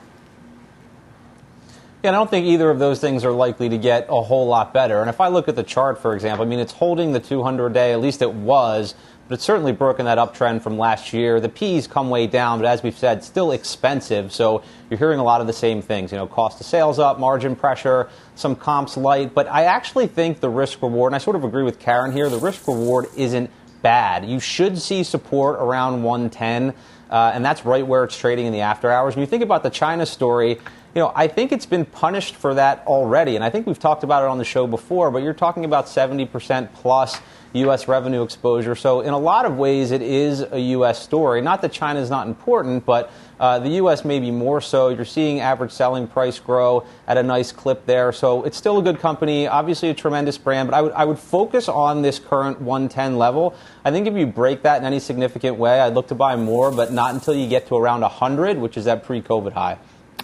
[2.05, 4.73] Yeah, I don't think either of those things are likely to get a whole lot
[4.73, 5.01] better.
[5.01, 7.73] And if I look at the chart, for example, I mean, it's holding the 200
[7.73, 8.95] day, at least it was
[9.29, 11.41] but it's certainly broken that uptrend from last year.
[11.41, 14.33] The P's come way down, but as we've said, still expensive.
[14.33, 16.13] So you're hearing a lot of the same things.
[16.13, 19.35] You know, cost of sales up, margin pressure, some comps light.
[19.35, 22.29] But I actually think the risk reward, and I sort of agree with Karen here,
[22.29, 23.51] the risk reward isn't
[23.83, 24.25] bad.
[24.25, 26.75] You should see support around 110.
[27.09, 29.15] Uh, and that's right where it's trading in the after hours.
[29.15, 32.55] When you think about the China story, you know, I think it's been punished for
[32.55, 33.37] that already.
[33.37, 35.87] And I think we've talked about it on the show before, but you're talking about
[35.87, 37.21] 70% plus
[37.55, 37.89] U.S.
[37.89, 38.75] revenue exposure.
[38.75, 41.03] So, in a lot of ways, it is a U.S.
[41.03, 41.41] story.
[41.41, 44.05] Not that China is not important, but uh, the U.S.
[44.05, 44.89] may be more so.
[44.89, 48.13] You're seeing average selling price grow at a nice clip there.
[48.13, 51.19] So, it's still a good company, obviously a tremendous brand, but I would, I would
[51.19, 53.55] focus on this current 110 level.
[53.85, 56.71] I think if you break that in any significant way, I'd look to buy more,
[56.71, 59.79] but not until you get to around 100, which is that pre COVID high.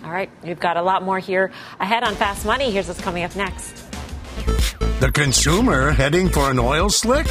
[0.05, 2.71] All right, we've got a lot more here ahead on Fast Money.
[2.71, 3.82] Here's what's coming up next.
[5.01, 7.27] The consumer heading for an oil slick?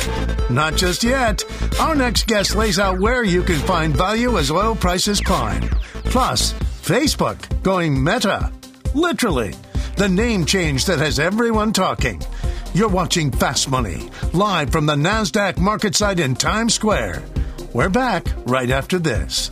[0.50, 1.44] Not just yet.
[1.80, 5.70] Our next guest lays out where you can find value as oil prices climb.
[6.06, 8.52] Plus, Facebook going meta.
[8.94, 9.54] Literally.
[9.96, 12.22] The name change that has everyone talking.
[12.74, 17.24] You're watching Fast Money, live from the NASDAQ market site in Times Square.
[17.74, 19.52] We're back right after this.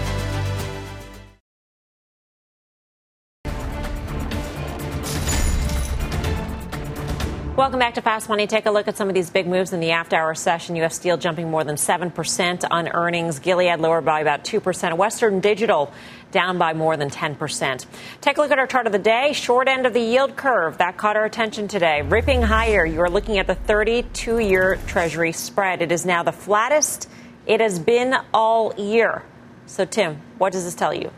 [7.61, 8.47] Welcome back to Fast Money.
[8.47, 10.75] Take a look at some of these big moves in the after hour session.
[10.77, 10.95] U.S.
[10.95, 13.37] Steel jumping more than 7% on earnings.
[13.37, 14.97] Gilead lower by about 2%.
[14.97, 15.93] Western Digital
[16.31, 17.85] down by more than 10%.
[18.19, 19.33] Take a look at our chart of the day.
[19.33, 20.79] Short end of the yield curve.
[20.79, 22.01] That caught our attention today.
[22.01, 22.83] Ripping higher.
[22.83, 25.83] You are looking at the 32 year Treasury spread.
[25.83, 27.07] It is now the flattest
[27.45, 29.21] it has been all year.
[29.67, 31.11] So, Tim, what does this tell you?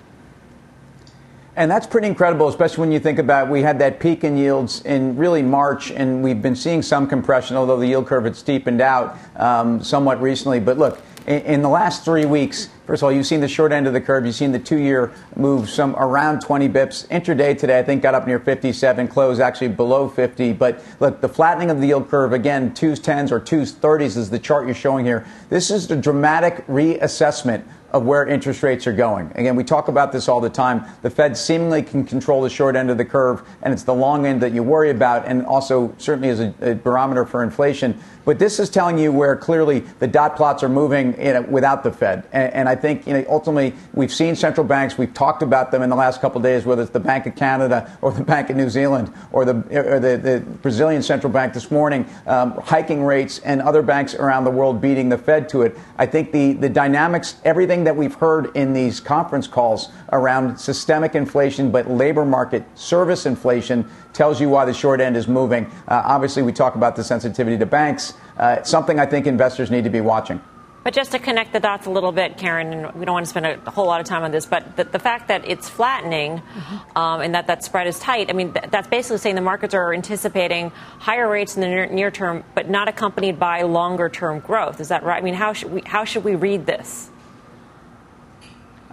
[1.56, 4.82] And that's pretty incredible, especially when you think about we had that peak in yields
[4.86, 8.82] in really March, and we've been seeing some compression, although the yield curve had steepened
[8.82, 10.60] out um, somewhat recently.
[10.60, 13.72] But look, in, in, the last three weeks, first of all, you've seen the short
[13.72, 14.26] end of the curve.
[14.26, 17.08] You've seen the two-year move some around 20 bips.
[17.10, 20.54] Intraday today, I think, got up near 57, closed actually below 50.
[20.54, 24.32] But look, the flattening of the yield curve again, 2s 10s or 2s 30s is
[24.32, 25.24] the chart you're showing here.
[25.50, 27.64] This is the dramatic reassessment
[27.94, 29.32] of where interest rates are going.
[29.36, 30.84] Again, we talk about this all the time.
[31.04, 34.26] The Fed seemingly can control the short end of the curve, and it's the long
[34.26, 38.00] end that you worry about, and also certainly as a, a barometer for inflation.
[38.26, 41.16] But this is telling you where clearly the dot plots are moving
[41.52, 42.28] without the Fed.
[42.32, 45.82] And, and, I think you know, ultimately we've seen central banks, we've talked about them
[45.82, 48.50] in the last couple of days, whether it's the Bank of Canada or the Bank
[48.50, 53.04] of New Zealand or the, or the, the Brazilian central bank this morning, um, hiking
[53.04, 55.78] rates and other banks around the world beating the Fed to it.
[55.98, 61.16] I think the, the dynamics, everything that we've heard in these conference calls around systemic
[61.16, 65.66] inflation, but labor market service inflation tells you why the short end is moving.
[65.88, 68.14] Uh, obviously, we talk about the sensitivity to banks.
[68.38, 70.42] Uh, it's something I think investors need to be watching.
[70.84, 73.30] But just to connect the dots a little bit, Karen, and we don't want to
[73.30, 76.40] spend a whole lot of time on this, but the, the fact that it's flattening
[76.40, 76.98] mm-hmm.
[76.98, 79.74] um, and that that spread is tight, I mean, th- that's basically saying the markets
[79.74, 84.42] are anticipating higher rates in the near, near term, but not accompanied by longer term
[84.42, 84.82] growth.
[84.82, 85.18] Is that right?
[85.18, 87.10] I mean, how should we, how should we read this?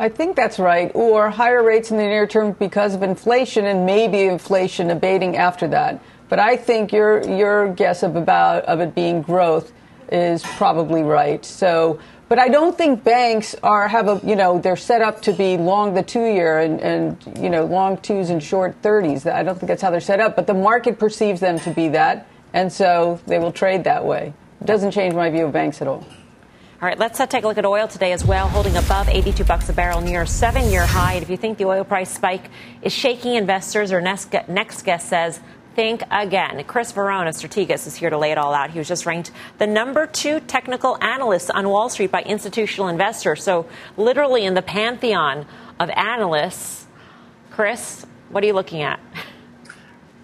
[0.01, 0.91] I think that's right.
[0.95, 5.69] Or higher rates in the near term because of inflation and maybe inflation abating after
[5.69, 6.03] that.
[6.31, 9.73] But I think your your guess of about of it being growth
[10.11, 11.45] is probably right.
[11.45, 15.35] So, but I don't think banks are have a you know they're set up to
[15.35, 19.27] be long the two year and and you know long twos and short thirties.
[19.27, 20.35] I don't think that's how they're set up.
[20.35, 24.33] But the market perceives them to be that, and so they will trade that way.
[24.63, 26.07] It doesn't change my view of banks at all.
[26.83, 29.45] All right, let's uh, take a look at oil today as well, holding above 82
[29.45, 31.13] bucks a barrel near a seven-year high.
[31.13, 32.49] And if you think the oil price spike
[32.81, 35.41] is shaking investors, our next, next guest says
[35.77, 36.65] think again.
[36.65, 38.71] Chris Verrone of Strategas is here to lay it all out.
[38.71, 43.45] He was just ranked the number two technical analyst on Wall Street by institutional investors.
[43.45, 43.67] So
[43.99, 45.45] literally in the pantheon
[45.79, 46.87] of analysts.
[47.51, 49.01] Chris, what are you looking at?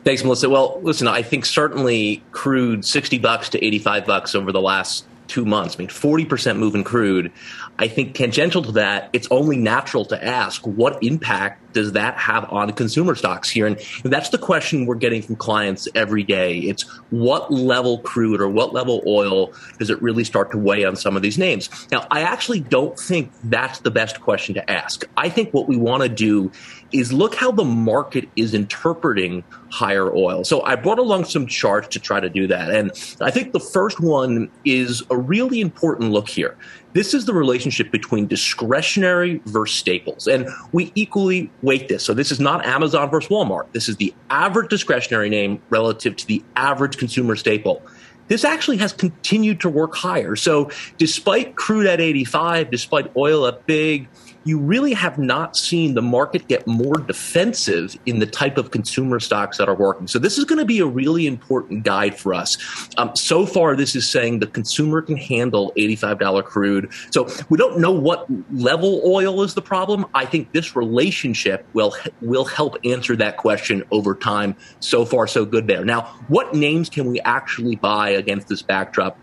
[0.04, 0.48] Thanks, Melissa.
[0.48, 5.44] Well, listen, I think certainly crude 60 bucks to 85 bucks over the last two
[5.44, 5.76] months.
[5.76, 7.32] I mean, 40% move in crude.
[7.78, 12.50] I think tangential to that, it's only natural to ask what impact does that have
[12.50, 13.66] on consumer stocks here?
[13.66, 16.60] And that's the question we're getting from clients every day.
[16.60, 20.96] It's what level crude or what level oil does it really start to weigh on
[20.96, 21.68] some of these names?
[21.92, 25.04] Now, I actually don't think that's the best question to ask.
[25.18, 26.50] I think what we want to do
[26.92, 30.44] is look how the market is interpreting higher oil.
[30.44, 32.70] So I brought along some charts to try to do that.
[32.70, 36.56] And I think the first one is a really important look here.
[36.92, 40.26] This is the relationship between discretionary versus staples.
[40.26, 42.04] And we equally weight this.
[42.04, 43.70] So this is not Amazon versus Walmart.
[43.72, 47.82] This is the average discretionary name relative to the average consumer staple
[48.28, 50.36] this actually has continued to work higher.
[50.36, 54.08] So despite crude at 85, despite oil at big,
[54.46, 59.18] you really have not seen the market get more defensive in the type of consumer
[59.18, 60.06] stocks that are working.
[60.06, 62.56] So this is going to be a really important guide for us.
[62.96, 66.92] Um, so far, this is saying the consumer can handle $85 crude.
[67.10, 70.06] So we don't know what level oil is the problem.
[70.14, 74.54] I think this relationship will will help answer that question over time.
[74.78, 75.84] So far, so good there.
[75.84, 79.18] Now, what names can we actually buy against this backdrop?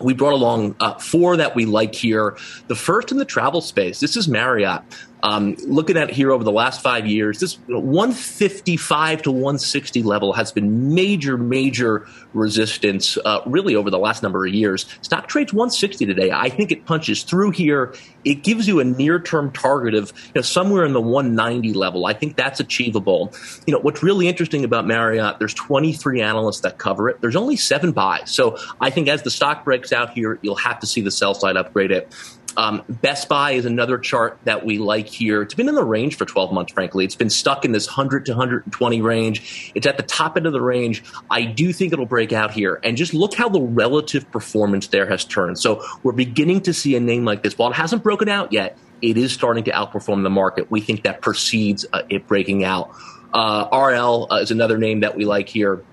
[0.00, 2.36] We brought along uh, four that we like here.
[2.68, 4.82] The first in the travel space, this is Marriott.
[5.26, 10.52] Um, looking at here over the last five years, this 155 to 160 level has
[10.52, 14.86] been major, major resistance uh, really over the last number of years.
[15.02, 16.30] Stock trades 160 today.
[16.30, 17.92] I think it punches through here.
[18.24, 22.06] It gives you a near term target of you know, somewhere in the 190 level.
[22.06, 23.34] I think that's achievable.
[23.66, 27.20] You know, what's really interesting about Marriott, there's 23 analysts that cover it.
[27.20, 28.30] There's only seven buys.
[28.30, 31.34] So I think as the stock breaks out here, you'll have to see the sell
[31.34, 32.14] side upgrade it.
[32.56, 35.42] Um, Best Buy is another chart that we like here.
[35.42, 37.04] It's been in the range for 12 months, frankly.
[37.04, 39.72] It's been stuck in this 100 to 120 range.
[39.74, 41.04] It's at the top end of the range.
[41.30, 42.80] I do think it'll break out here.
[42.82, 45.58] And just look how the relative performance there has turned.
[45.58, 47.58] So we're beginning to see a name like this.
[47.58, 50.70] While it hasn't broken out yet, it is starting to outperform the market.
[50.70, 52.94] We think that precedes uh, it breaking out.
[53.34, 55.84] Uh, RL uh, is another name that we like here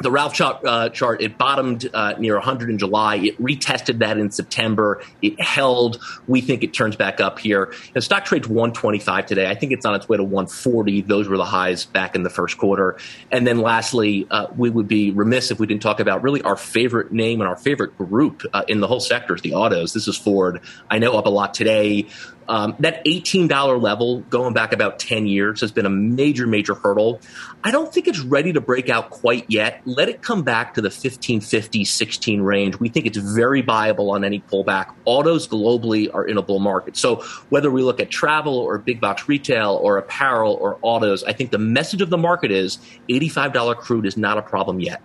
[0.00, 3.16] the Ralph chart, uh, chart it bottomed uh, near 100 in July.
[3.16, 5.02] It retested that in September.
[5.22, 6.00] It held.
[6.26, 7.72] We think it turns back up here.
[7.94, 9.48] The stock trades 125 today.
[9.48, 11.02] I think it's on its way to 140.
[11.02, 12.96] Those were the highs back in the first quarter.
[13.30, 16.56] And then lastly, uh, we would be remiss if we didn't talk about really our
[16.56, 19.92] favorite name and our favorite group uh, in the whole sector is the autos.
[19.92, 20.60] This is Ford.
[20.90, 22.06] I know up a lot today.
[22.48, 27.20] Um, that $18 level going back about 10 years has been a major, major hurdle.
[27.62, 29.82] I don't think it's ready to break out quite yet.
[29.84, 32.80] Let it come back to the 1550, 16 range.
[32.80, 34.94] We think it's very viable on any pullback.
[35.04, 36.96] Autos globally are in a bull market.
[36.96, 37.16] So
[37.50, 41.50] whether we look at travel or big box retail or apparel or autos, I think
[41.50, 42.78] the message of the market is
[43.10, 45.02] $85 crude is not a problem yet.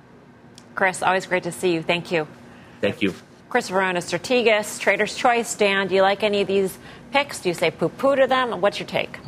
[0.75, 1.83] Chris, always great to see you.
[1.83, 2.27] Thank you.
[2.79, 3.13] Thank you.
[3.49, 5.53] Chris Verrone, Strategas, Trader's Choice.
[5.53, 6.75] Dan, do you like any of these
[7.13, 7.39] picks?
[7.39, 8.59] Do you say poo poo to them?
[8.59, 9.19] What's your take?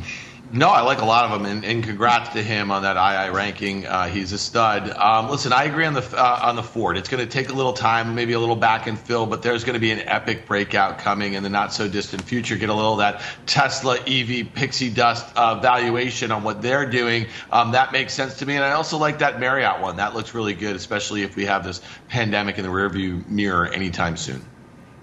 [0.52, 3.36] No, I like a lot of them, and, and congrats to him on that II
[3.36, 3.86] ranking.
[3.86, 4.90] Uh, he's a stud.
[4.90, 6.98] Um, listen, I agree on the uh, on the Ford.
[6.98, 9.64] It's going to take a little time, maybe a little back and fill, but there's
[9.64, 12.56] going to be an epic breakout coming in the not so distant future.
[12.56, 17.26] Get a little of that Tesla EV pixie dust uh, valuation on what they're doing.
[17.52, 19.98] Um, that makes sense to me, and I also like that Marriott one.
[19.98, 24.16] That looks really good, especially if we have this pandemic in the rearview mirror anytime
[24.16, 24.46] soon.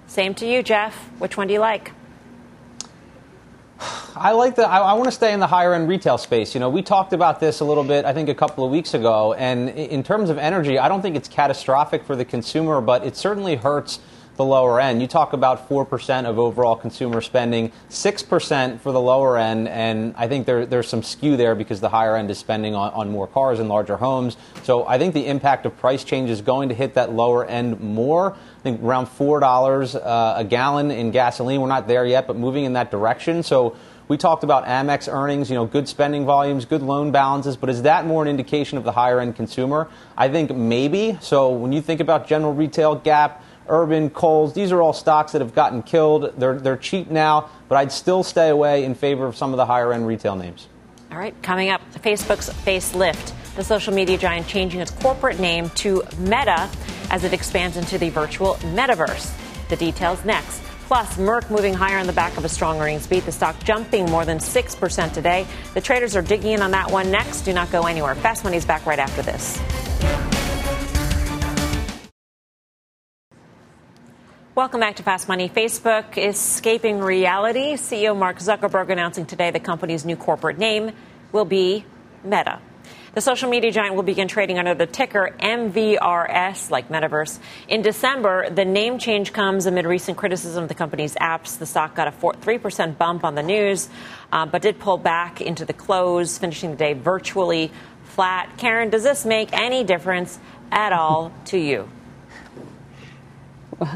[0.07, 0.95] Same to you, Jeff.
[1.19, 1.93] Which one do you like?
[4.17, 4.69] I like the.
[4.69, 6.55] I, I want to stay in the higher end retail space.
[6.55, 8.95] You know, we talked about this a little bit, I think, a couple of weeks
[8.95, 9.35] ago.
[9.35, 13.17] And in terms of energy, I don't think it's catastrophic for the consumer, but it
[13.17, 14.01] certainly hurts
[14.37, 15.01] the lower end.
[15.01, 20.29] You talk about 4% of overall consumer spending, 6% for the lower end, and I
[20.29, 23.27] think there, there's some skew there because the higher end is spending on, on more
[23.27, 24.37] cars and larger homes.
[24.63, 27.81] So I think the impact of price change is going to hit that lower end
[27.81, 28.33] more.
[28.33, 31.61] I think around $4 uh, a gallon in gasoline.
[31.61, 33.43] We're not there yet, but moving in that direction.
[33.43, 33.77] So
[34.09, 37.83] we talked about Amex earnings, you know, good spending volumes, good loan balances, but is
[37.83, 39.89] that more an indication of the higher end consumer?
[40.17, 41.19] I think maybe.
[41.21, 45.41] So when you think about general retail, Gap, Urban, Kohl's, these are all stocks that
[45.41, 46.33] have gotten killed.
[46.37, 49.67] They're, they're cheap now, but I'd still stay away in favor of some of the
[49.67, 50.69] higher end retail names.
[51.11, 56.03] All right, coming up, Facebook's facelift, the social media giant changing its corporate name to
[56.19, 56.71] Meta
[57.11, 59.31] as it expands into the virtual metaverse.
[59.69, 60.63] The details next.
[60.87, 63.25] Plus, Merck moving higher on the back of a strong earnings beat.
[63.25, 65.47] The stock jumping more than 6% today.
[65.75, 67.43] The traders are digging in on that one next.
[67.43, 68.15] Do not go anywhere.
[68.15, 69.59] Fast Money's back right after this.
[74.55, 75.49] Welcome back to Fast Money.
[75.49, 77.73] Facebook is escaping reality.
[77.73, 80.93] CEO Mark Zuckerberg announcing today the company's new corporate name
[81.33, 81.87] will be
[82.23, 82.61] Meta.
[83.15, 87.39] The social media giant will begin trading under the ticker MVRS, like Metaverse.
[87.67, 91.57] In December, the name change comes amid recent criticism of the company's apps.
[91.57, 93.89] The stock got a 4, 3% bump on the news,
[94.33, 97.73] uh, but did pull back into the close, finishing the day virtually
[98.05, 98.59] flat.
[98.59, 100.39] Karen, does this make any difference
[100.71, 101.89] at all to you?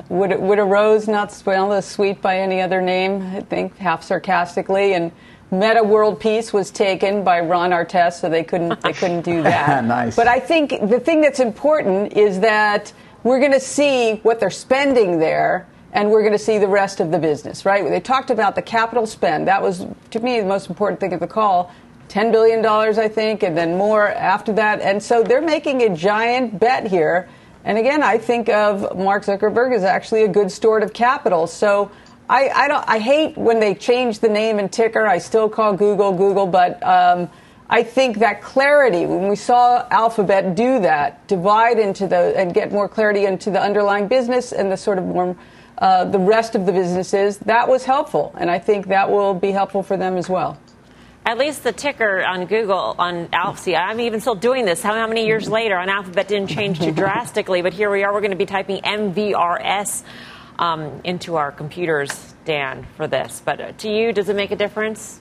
[0.09, 3.23] Would, would a rose not smell as sweet by any other name?
[3.23, 4.95] I think half sarcastically.
[4.95, 5.13] And
[5.51, 9.85] Meta World Peace was taken by Ron Artest, so they couldn't they couldn't do that.
[9.87, 10.17] nice.
[10.17, 14.51] But I think the thing that's important is that we're going to see what they're
[14.51, 15.67] spending there.
[15.93, 17.83] And we're going to see the rest of the business, right?
[17.83, 19.49] They talked about the capital spend.
[19.49, 21.73] That was, to me, the most important thing of the call.
[22.09, 24.81] $10 billion, I think, and then more after that.
[24.83, 27.31] And so they're making a giant bet here
[27.67, 31.49] and again, I think of Mark Zuckerberg as actually a good steward of capital.
[31.49, 31.91] So
[32.29, 32.85] I, I don't.
[32.89, 35.05] I hate when they change the name and ticker.
[35.05, 37.29] I still call Google Google, but um,
[37.69, 42.71] I think that clarity when we saw Alphabet do that, divide into the and get
[42.71, 45.37] more clarity into the underlying business and the sort of more.
[45.79, 48.35] Uh, the rest of the businesses, that was helpful.
[48.39, 50.59] And I think that will be helpful for them as well.
[51.27, 53.75] At least the ticker on Google on Alpha.
[53.75, 54.81] I'm even still doing this.
[54.81, 58.15] How, how many years later on Alphabet didn't change too drastically, but here we are.
[58.15, 60.05] We're going to be typing MVRS
[60.61, 63.43] um, into our computers, Dan, for this.
[63.45, 65.21] But uh, to you, does it make a difference?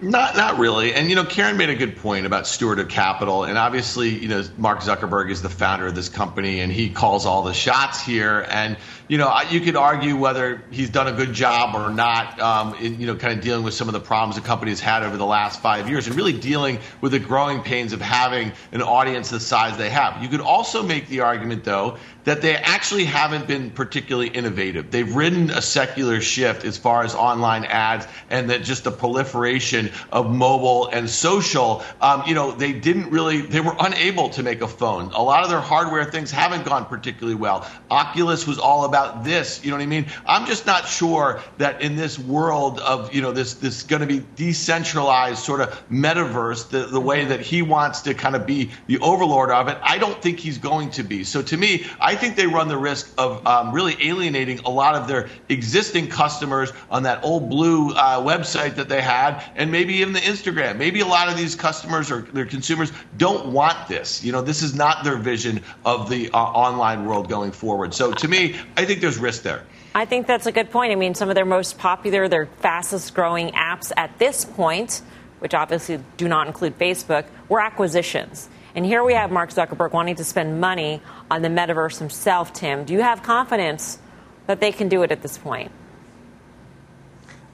[0.00, 0.92] Not, not really.
[0.92, 3.44] And you know, Karen made a good point about steward of capital.
[3.44, 7.26] And obviously, you know, Mark Zuckerberg is the founder of this company, and he calls
[7.26, 8.44] all the shots here.
[8.50, 8.76] And
[9.08, 13.00] you know, you could argue whether he's done a good job or not, um, in,
[13.00, 15.16] you know, kind of dealing with some of the problems the company has had over
[15.16, 19.30] the last five years and really dealing with the growing pains of having an audience
[19.30, 20.22] the size they have.
[20.22, 24.90] You could also make the argument, though, that they actually haven't been particularly innovative.
[24.90, 29.90] They've ridden a secular shift as far as online ads and that just the proliferation
[30.12, 31.82] of mobile and social.
[32.02, 35.10] Um, you know, they didn't really, they were unable to make a phone.
[35.12, 37.66] A lot of their hardware things haven't gone particularly well.
[37.90, 39.64] Oculus was all about about this.
[39.64, 40.06] You know what I mean?
[40.26, 44.06] I'm just not sure that in this world of you know this this going to
[44.06, 48.70] be decentralized sort of metaverse, the the way that he wants to kind of be
[48.86, 49.78] the overlord of it.
[49.82, 51.24] I don't think he's going to be.
[51.24, 54.94] So to me, I think they run the risk of um, really alienating a lot
[54.94, 59.94] of their existing customers on that old blue uh, website that they had, and maybe
[59.94, 60.76] even the Instagram.
[60.76, 64.24] Maybe a lot of these customers or their consumers don't want this.
[64.24, 67.94] You know, this is not their vision of the uh, online world going forward.
[67.94, 69.62] So to me, I think there's risk there.
[69.94, 70.92] I think that's a good point.
[70.92, 75.02] I mean, some of their most popular, their fastest growing apps at this point,
[75.38, 78.48] which obviously do not include Facebook, were acquisitions.
[78.74, 82.84] And here we have Mark Zuckerberg wanting to spend money on the metaverse himself, Tim.
[82.84, 83.98] Do you have confidence
[84.46, 85.70] that they can do it at this point?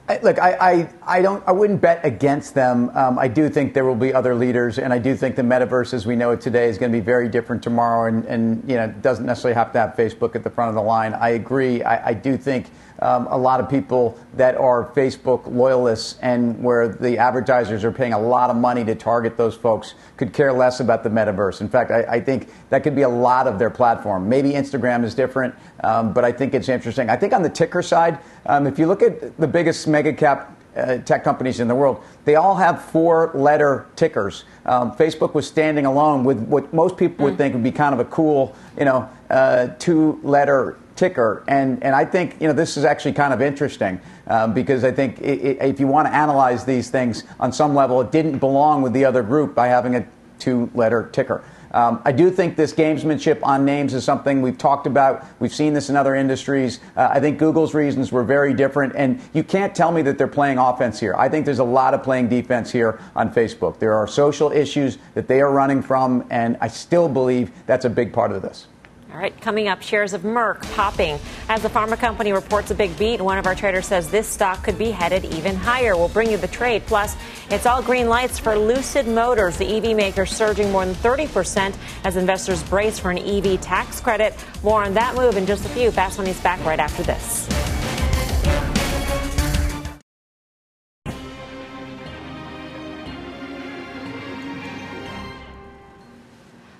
[0.07, 2.91] I, look, I, I, I, don't, I wouldn't bet against them.
[2.93, 5.95] Um, I do think there will be other leaders, and I do think the metaverse
[5.95, 8.75] as we know it today is going to be very different tomorrow, and, and you
[8.75, 11.15] know, doesn't necessarily have to have Facebook at the front of the line.
[11.15, 11.81] I agree.
[11.81, 12.67] I, I do think
[12.99, 18.13] um, a lot of people that are Facebook loyalists and where the advertisers are paying
[18.13, 21.61] a lot of money to target those folks could care less about the metaverse.
[21.61, 24.29] In fact, I, I think that could be a lot of their platform.
[24.29, 27.09] Maybe Instagram is different, um, but I think it's interesting.
[27.09, 30.51] I think on the ticker side, um, if you look at the biggest mega cap
[30.75, 34.43] uh, tech companies in the world, they all have four letter tickers.
[34.65, 37.37] Um, Facebook was standing alone with what most people would mm.
[37.37, 41.43] think would be kind of a cool, you know, uh, two letter ticker.
[41.47, 44.91] And, and I think you know, this is actually kind of interesting um, because I
[44.91, 48.39] think it, it, if you want to analyze these things on some level, it didn't
[48.39, 50.07] belong with the other group by having a
[50.39, 51.43] two letter ticker.
[51.75, 55.25] Um, I do think this gamesmanship on names is something we've talked about.
[55.41, 56.79] We've seen this in other industries.
[56.95, 60.25] Uh, I think Google's reasons were very different, and you can't tell me that they're
[60.27, 61.13] playing offense here.
[61.15, 63.77] I think there's a lot of playing defense here on Facebook.
[63.77, 67.89] There are social issues that they are running from, and I still believe that's a
[67.89, 68.67] big part of this.
[69.15, 72.99] All right, coming up, shares of Merck popping as the pharma company reports a big
[72.99, 73.21] beat.
[73.21, 75.95] One of our traders says this stock could be headed even higher.
[75.95, 76.83] We'll bring you the trade.
[76.85, 77.15] Plus,
[77.49, 82.17] it's all green lights for Lucid Motors, the EV maker surging more than 30% as
[82.17, 84.35] investors brace for an EV tax credit.
[84.63, 85.91] More on that move in just a few.
[85.91, 87.47] Fast Money's back right after this.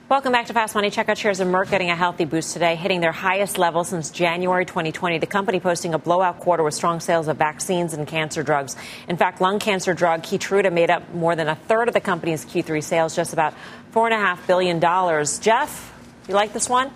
[0.08, 0.92] Welcome back to Fast Money.
[0.92, 4.12] Check out shares of Merck getting a healthy boost today, hitting their highest level since
[4.12, 5.18] January 2020.
[5.18, 8.76] The company posting a blowout quarter with strong sales of vaccines and cancer drugs.
[9.08, 12.46] In fact, lung cancer drug Keytruda made up more than a third of the company's
[12.46, 13.56] Q3 sales, just about
[13.94, 14.80] $4.5 billion.
[15.42, 15.92] Jeff,
[16.28, 16.92] you like this one?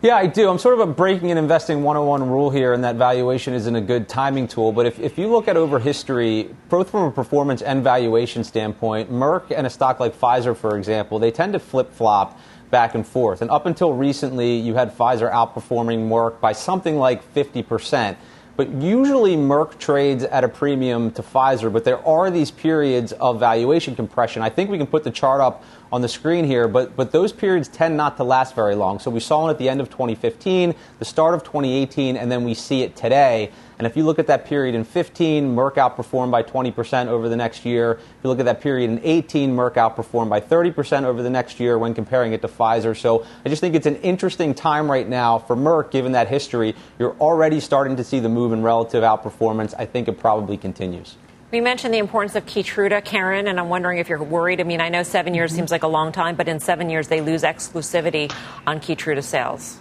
[0.00, 0.48] Yeah, I do.
[0.48, 3.80] I'm sort of a breaking and investing 101 rule here, and that valuation isn't a
[3.80, 4.70] good timing tool.
[4.70, 9.10] But if, if you look at over history, both from a performance and valuation standpoint,
[9.10, 12.38] Merck and a stock like Pfizer, for example, they tend to flip flop
[12.70, 13.42] back and forth.
[13.42, 18.16] And up until recently, you had Pfizer outperforming Merck by something like 50%.
[18.58, 23.40] But usually Merck trades at a premium to Pfizer, but there are these periods of
[23.40, 24.42] valuation compression.
[24.42, 27.32] I think we can put the chart up on the screen here, but, but those
[27.32, 28.98] periods tend not to last very long.
[28.98, 32.44] So we saw it at the end of 2015, the start of 2018, and then
[32.44, 33.50] we see it today.
[33.78, 37.36] And if you look at that period in 15, Merck outperformed by 20% over the
[37.36, 37.92] next year.
[37.92, 41.60] If you look at that period in 18, Merck outperformed by 30% over the next
[41.60, 42.96] year when comparing it to Pfizer.
[42.96, 46.74] So I just think it's an interesting time right now for Merck, given that history.
[46.98, 49.74] You're already starting to see the move in relative outperformance.
[49.78, 51.16] I think it probably continues.
[51.50, 54.60] We mentioned the importance of Keytruda, Karen, and I'm wondering if you're worried.
[54.60, 55.60] I mean, I know seven years mm-hmm.
[55.60, 58.30] seems like a long time, but in seven years they lose exclusivity
[58.66, 59.78] on Keytruda sales.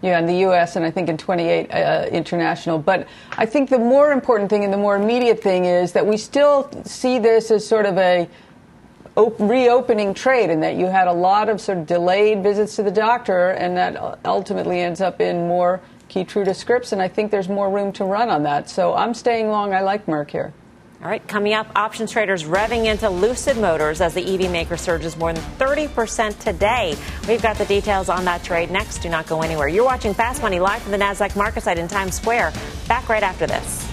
[0.00, 0.74] Yeah, in the U.S.
[0.74, 2.78] and I think in 28 uh, international.
[2.80, 3.06] But
[3.38, 6.68] I think the more important thing and the more immediate thing is that we still
[6.84, 8.28] see this as sort of a
[9.16, 12.82] op- reopening trade, and that you had a lot of sort of delayed visits to
[12.82, 15.80] the doctor, and that ultimately ends up in more
[16.12, 18.68] Keytruda scripts, and I think there's more room to run on that.
[18.68, 19.72] So I'm staying long.
[19.72, 20.52] I like Merck here.
[21.02, 25.16] All right, coming up, options traders revving into Lucid Motors as the EV maker surges
[25.16, 26.96] more than 30% today.
[27.26, 28.98] We've got the details on that trade next.
[28.98, 29.66] Do not go anywhere.
[29.66, 32.52] You're watching Fast Money live from the NASDAQ market site in Times Square.
[32.86, 33.91] Back right after this.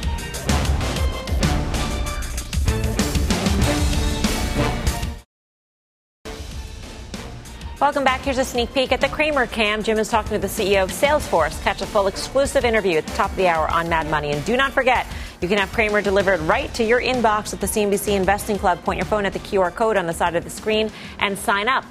[7.79, 8.19] Welcome back.
[8.19, 9.83] Here's a sneak peek at the Cramer Cam.
[9.83, 11.63] Jim is talking to the CEO of Salesforce.
[11.63, 14.33] Catch a full exclusive interview at the top of the hour on Mad Money.
[14.33, 15.07] And do not forget,
[15.39, 18.83] you can have Cramer delivered right to your inbox at the CNBC Investing Club.
[18.83, 21.69] Point your phone at the QR code on the side of the screen and sign
[21.69, 21.85] up.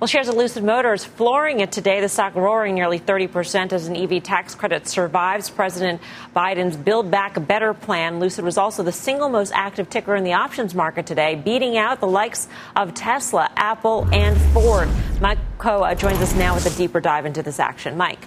[0.00, 2.00] Well, shares of Lucid Motors flooring it today.
[2.00, 6.00] The stock roaring nearly 30% as an EV tax credit survives President
[6.36, 8.20] Biden's Build Back Better plan.
[8.20, 11.98] Lucid was also the single most active ticker in the options market today, beating out
[11.98, 12.46] the likes
[12.76, 14.88] of Tesla, Apple, and Ford.
[15.20, 17.96] Mike Khouw joins us now with a deeper dive into this action.
[17.96, 18.24] Mike.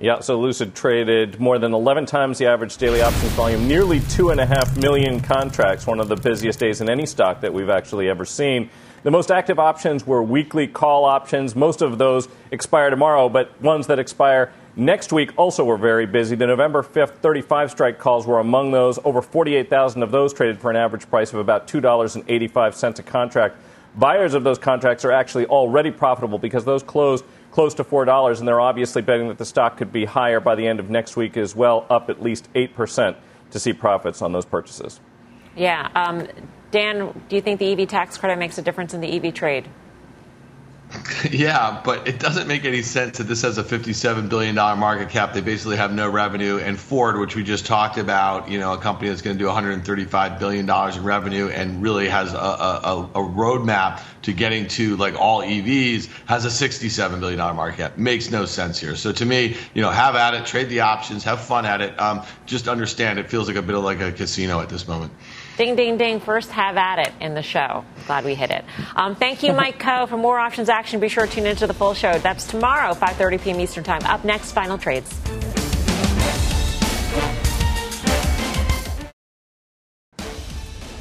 [0.00, 4.80] Yeah, so Lucid traded more than 11 times the average daily options volume, nearly 2.5
[4.80, 8.70] million contracts, one of the busiest days in any stock that we've actually ever seen.
[9.04, 11.54] The most active options were weekly call options.
[11.54, 16.34] Most of those expire tomorrow, but ones that expire next week also were very busy.
[16.34, 18.98] The November 5th 35 strike calls were among those.
[19.04, 23.56] Over 48,000 of those traded for an average price of about $2.85 a contract.
[23.96, 28.46] Buyers of those contracts are actually already profitable because those closed close to $4, and
[28.46, 31.36] they're obviously betting that the stock could be higher by the end of next week
[31.36, 33.16] as well, up at least 8%
[33.50, 35.00] to see profits on those purchases.
[35.56, 35.88] Yeah.
[35.94, 36.28] Um,
[36.70, 39.68] Dan, do you think the EV tax credit makes a difference in the EV trade?
[41.30, 45.34] Yeah, but it doesn't make any sense that this has a $57 billion market cap.
[45.34, 46.58] They basically have no revenue.
[46.58, 49.48] And Ford, which we just talked about, you know, a company that's going to do
[49.48, 55.14] $135 billion in revenue and really has a, a, a roadmap to getting to like
[55.18, 57.98] all EVs, has a $67 billion market cap.
[57.98, 58.94] Makes no sense here.
[58.96, 62.00] So to me, you know, have at it, trade the options, have fun at it.
[62.00, 65.12] Um, just understand it feels like a bit of like a casino at this moment.
[65.58, 66.20] Ding, ding, ding.
[66.20, 67.84] First, have at it in the show.
[68.06, 68.64] Glad we hit it.
[68.94, 70.08] Um, thank you, Mike Khouw.
[70.08, 72.16] For more options action, be sure to tune into the full show.
[72.20, 73.60] That's tomorrow, 5.30 p.m.
[73.60, 74.04] Eastern Time.
[74.04, 75.12] Up next, final trades.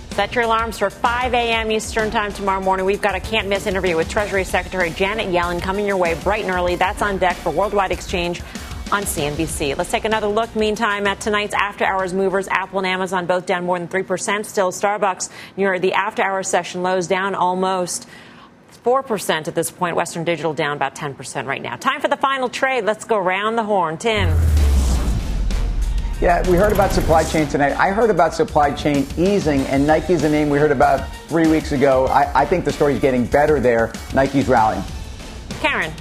[0.10, 1.72] Set your alarms for 5 a.m.
[1.72, 2.88] Eastern Time tomorrow morning.
[2.88, 6.43] We've got a can't miss interview with Treasury Secretary Janet Yellen coming your way bright
[6.43, 6.76] and early.
[6.76, 8.41] That's on deck for Worldwide Exchange
[8.91, 9.77] on CNBC.
[9.77, 12.47] Let's take another look, meantime, at tonight's after hours movers.
[12.47, 14.45] Apple and Amazon both down more than 3%.
[14.45, 18.07] Still, Starbucks near the after hours session lows down almost
[18.83, 19.95] 4% at this point.
[19.95, 21.75] Western Digital down about 10% right now.
[21.75, 22.85] Time for the final trade.
[22.85, 23.97] Let's go round the horn.
[23.97, 24.29] Tim.
[26.19, 27.73] Yeah, we heard about supply chain tonight.
[27.73, 31.73] I heard about supply chain easing, and Nike's a name we heard about three weeks
[31.73, 32.07] ago.
[32.07, 33.93] I, I think the story's getting better there.
[34.15, 34.83] Nike's rallying.
[35.59, 35.93] Karen.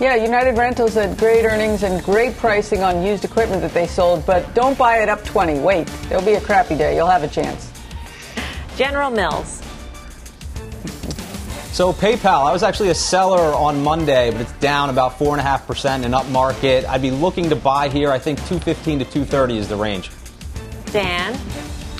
[0.00, 4.24] Yeah, United Rentals had great earnings and great pricing on used equipment that they sold,
[4.24, 5.60] but don't buy it up 20.
[5.60, 6.96] Wait, there'll be a crappy day.
[6.96, 7.70] You'll have a chance.
[8.78, 9.60] General Mills.
[11.72, 15.40] So PayPal, I was actually a seller on Monday, but it's down about four and
[15.40, 16.86] a half percent in up market.
[16.88, 18.10] I'd be looking to buy here.
[18.10, 20.10] I think 215 to 230 is the range.
[20.92, 21.38] Dan.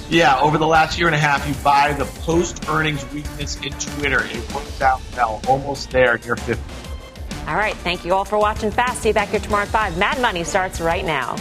[0.08, 3.72] Yeah, over the last year and a half, you buy the post earnings weakness in
[3.74, 4.24] Twitter.
[4.24, 6.89] It works out well, almost there near 50.
[7.46, 7.76] All right.
[7.78, 9.02] Thank you all for watching Fast.
[9.02, 9.98] See you back here tomorrow at 5.
[9.98, 11.36] Mad Money starts right now.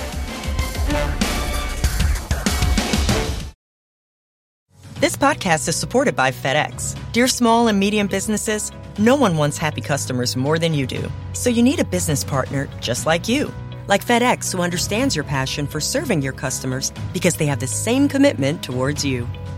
[4.99, 6.93] This podcast is supported by FedEx.
[7.13, 11.09] Dear small and medium businesses, no one wants happy customers more than you do.
[11.31, 13.49] So you need a business partner just like you.
[13.87, 18.09] Like FedEx, who understands your passion for serving your customers because they have the same
[18.09, 19.25] commitment towards you.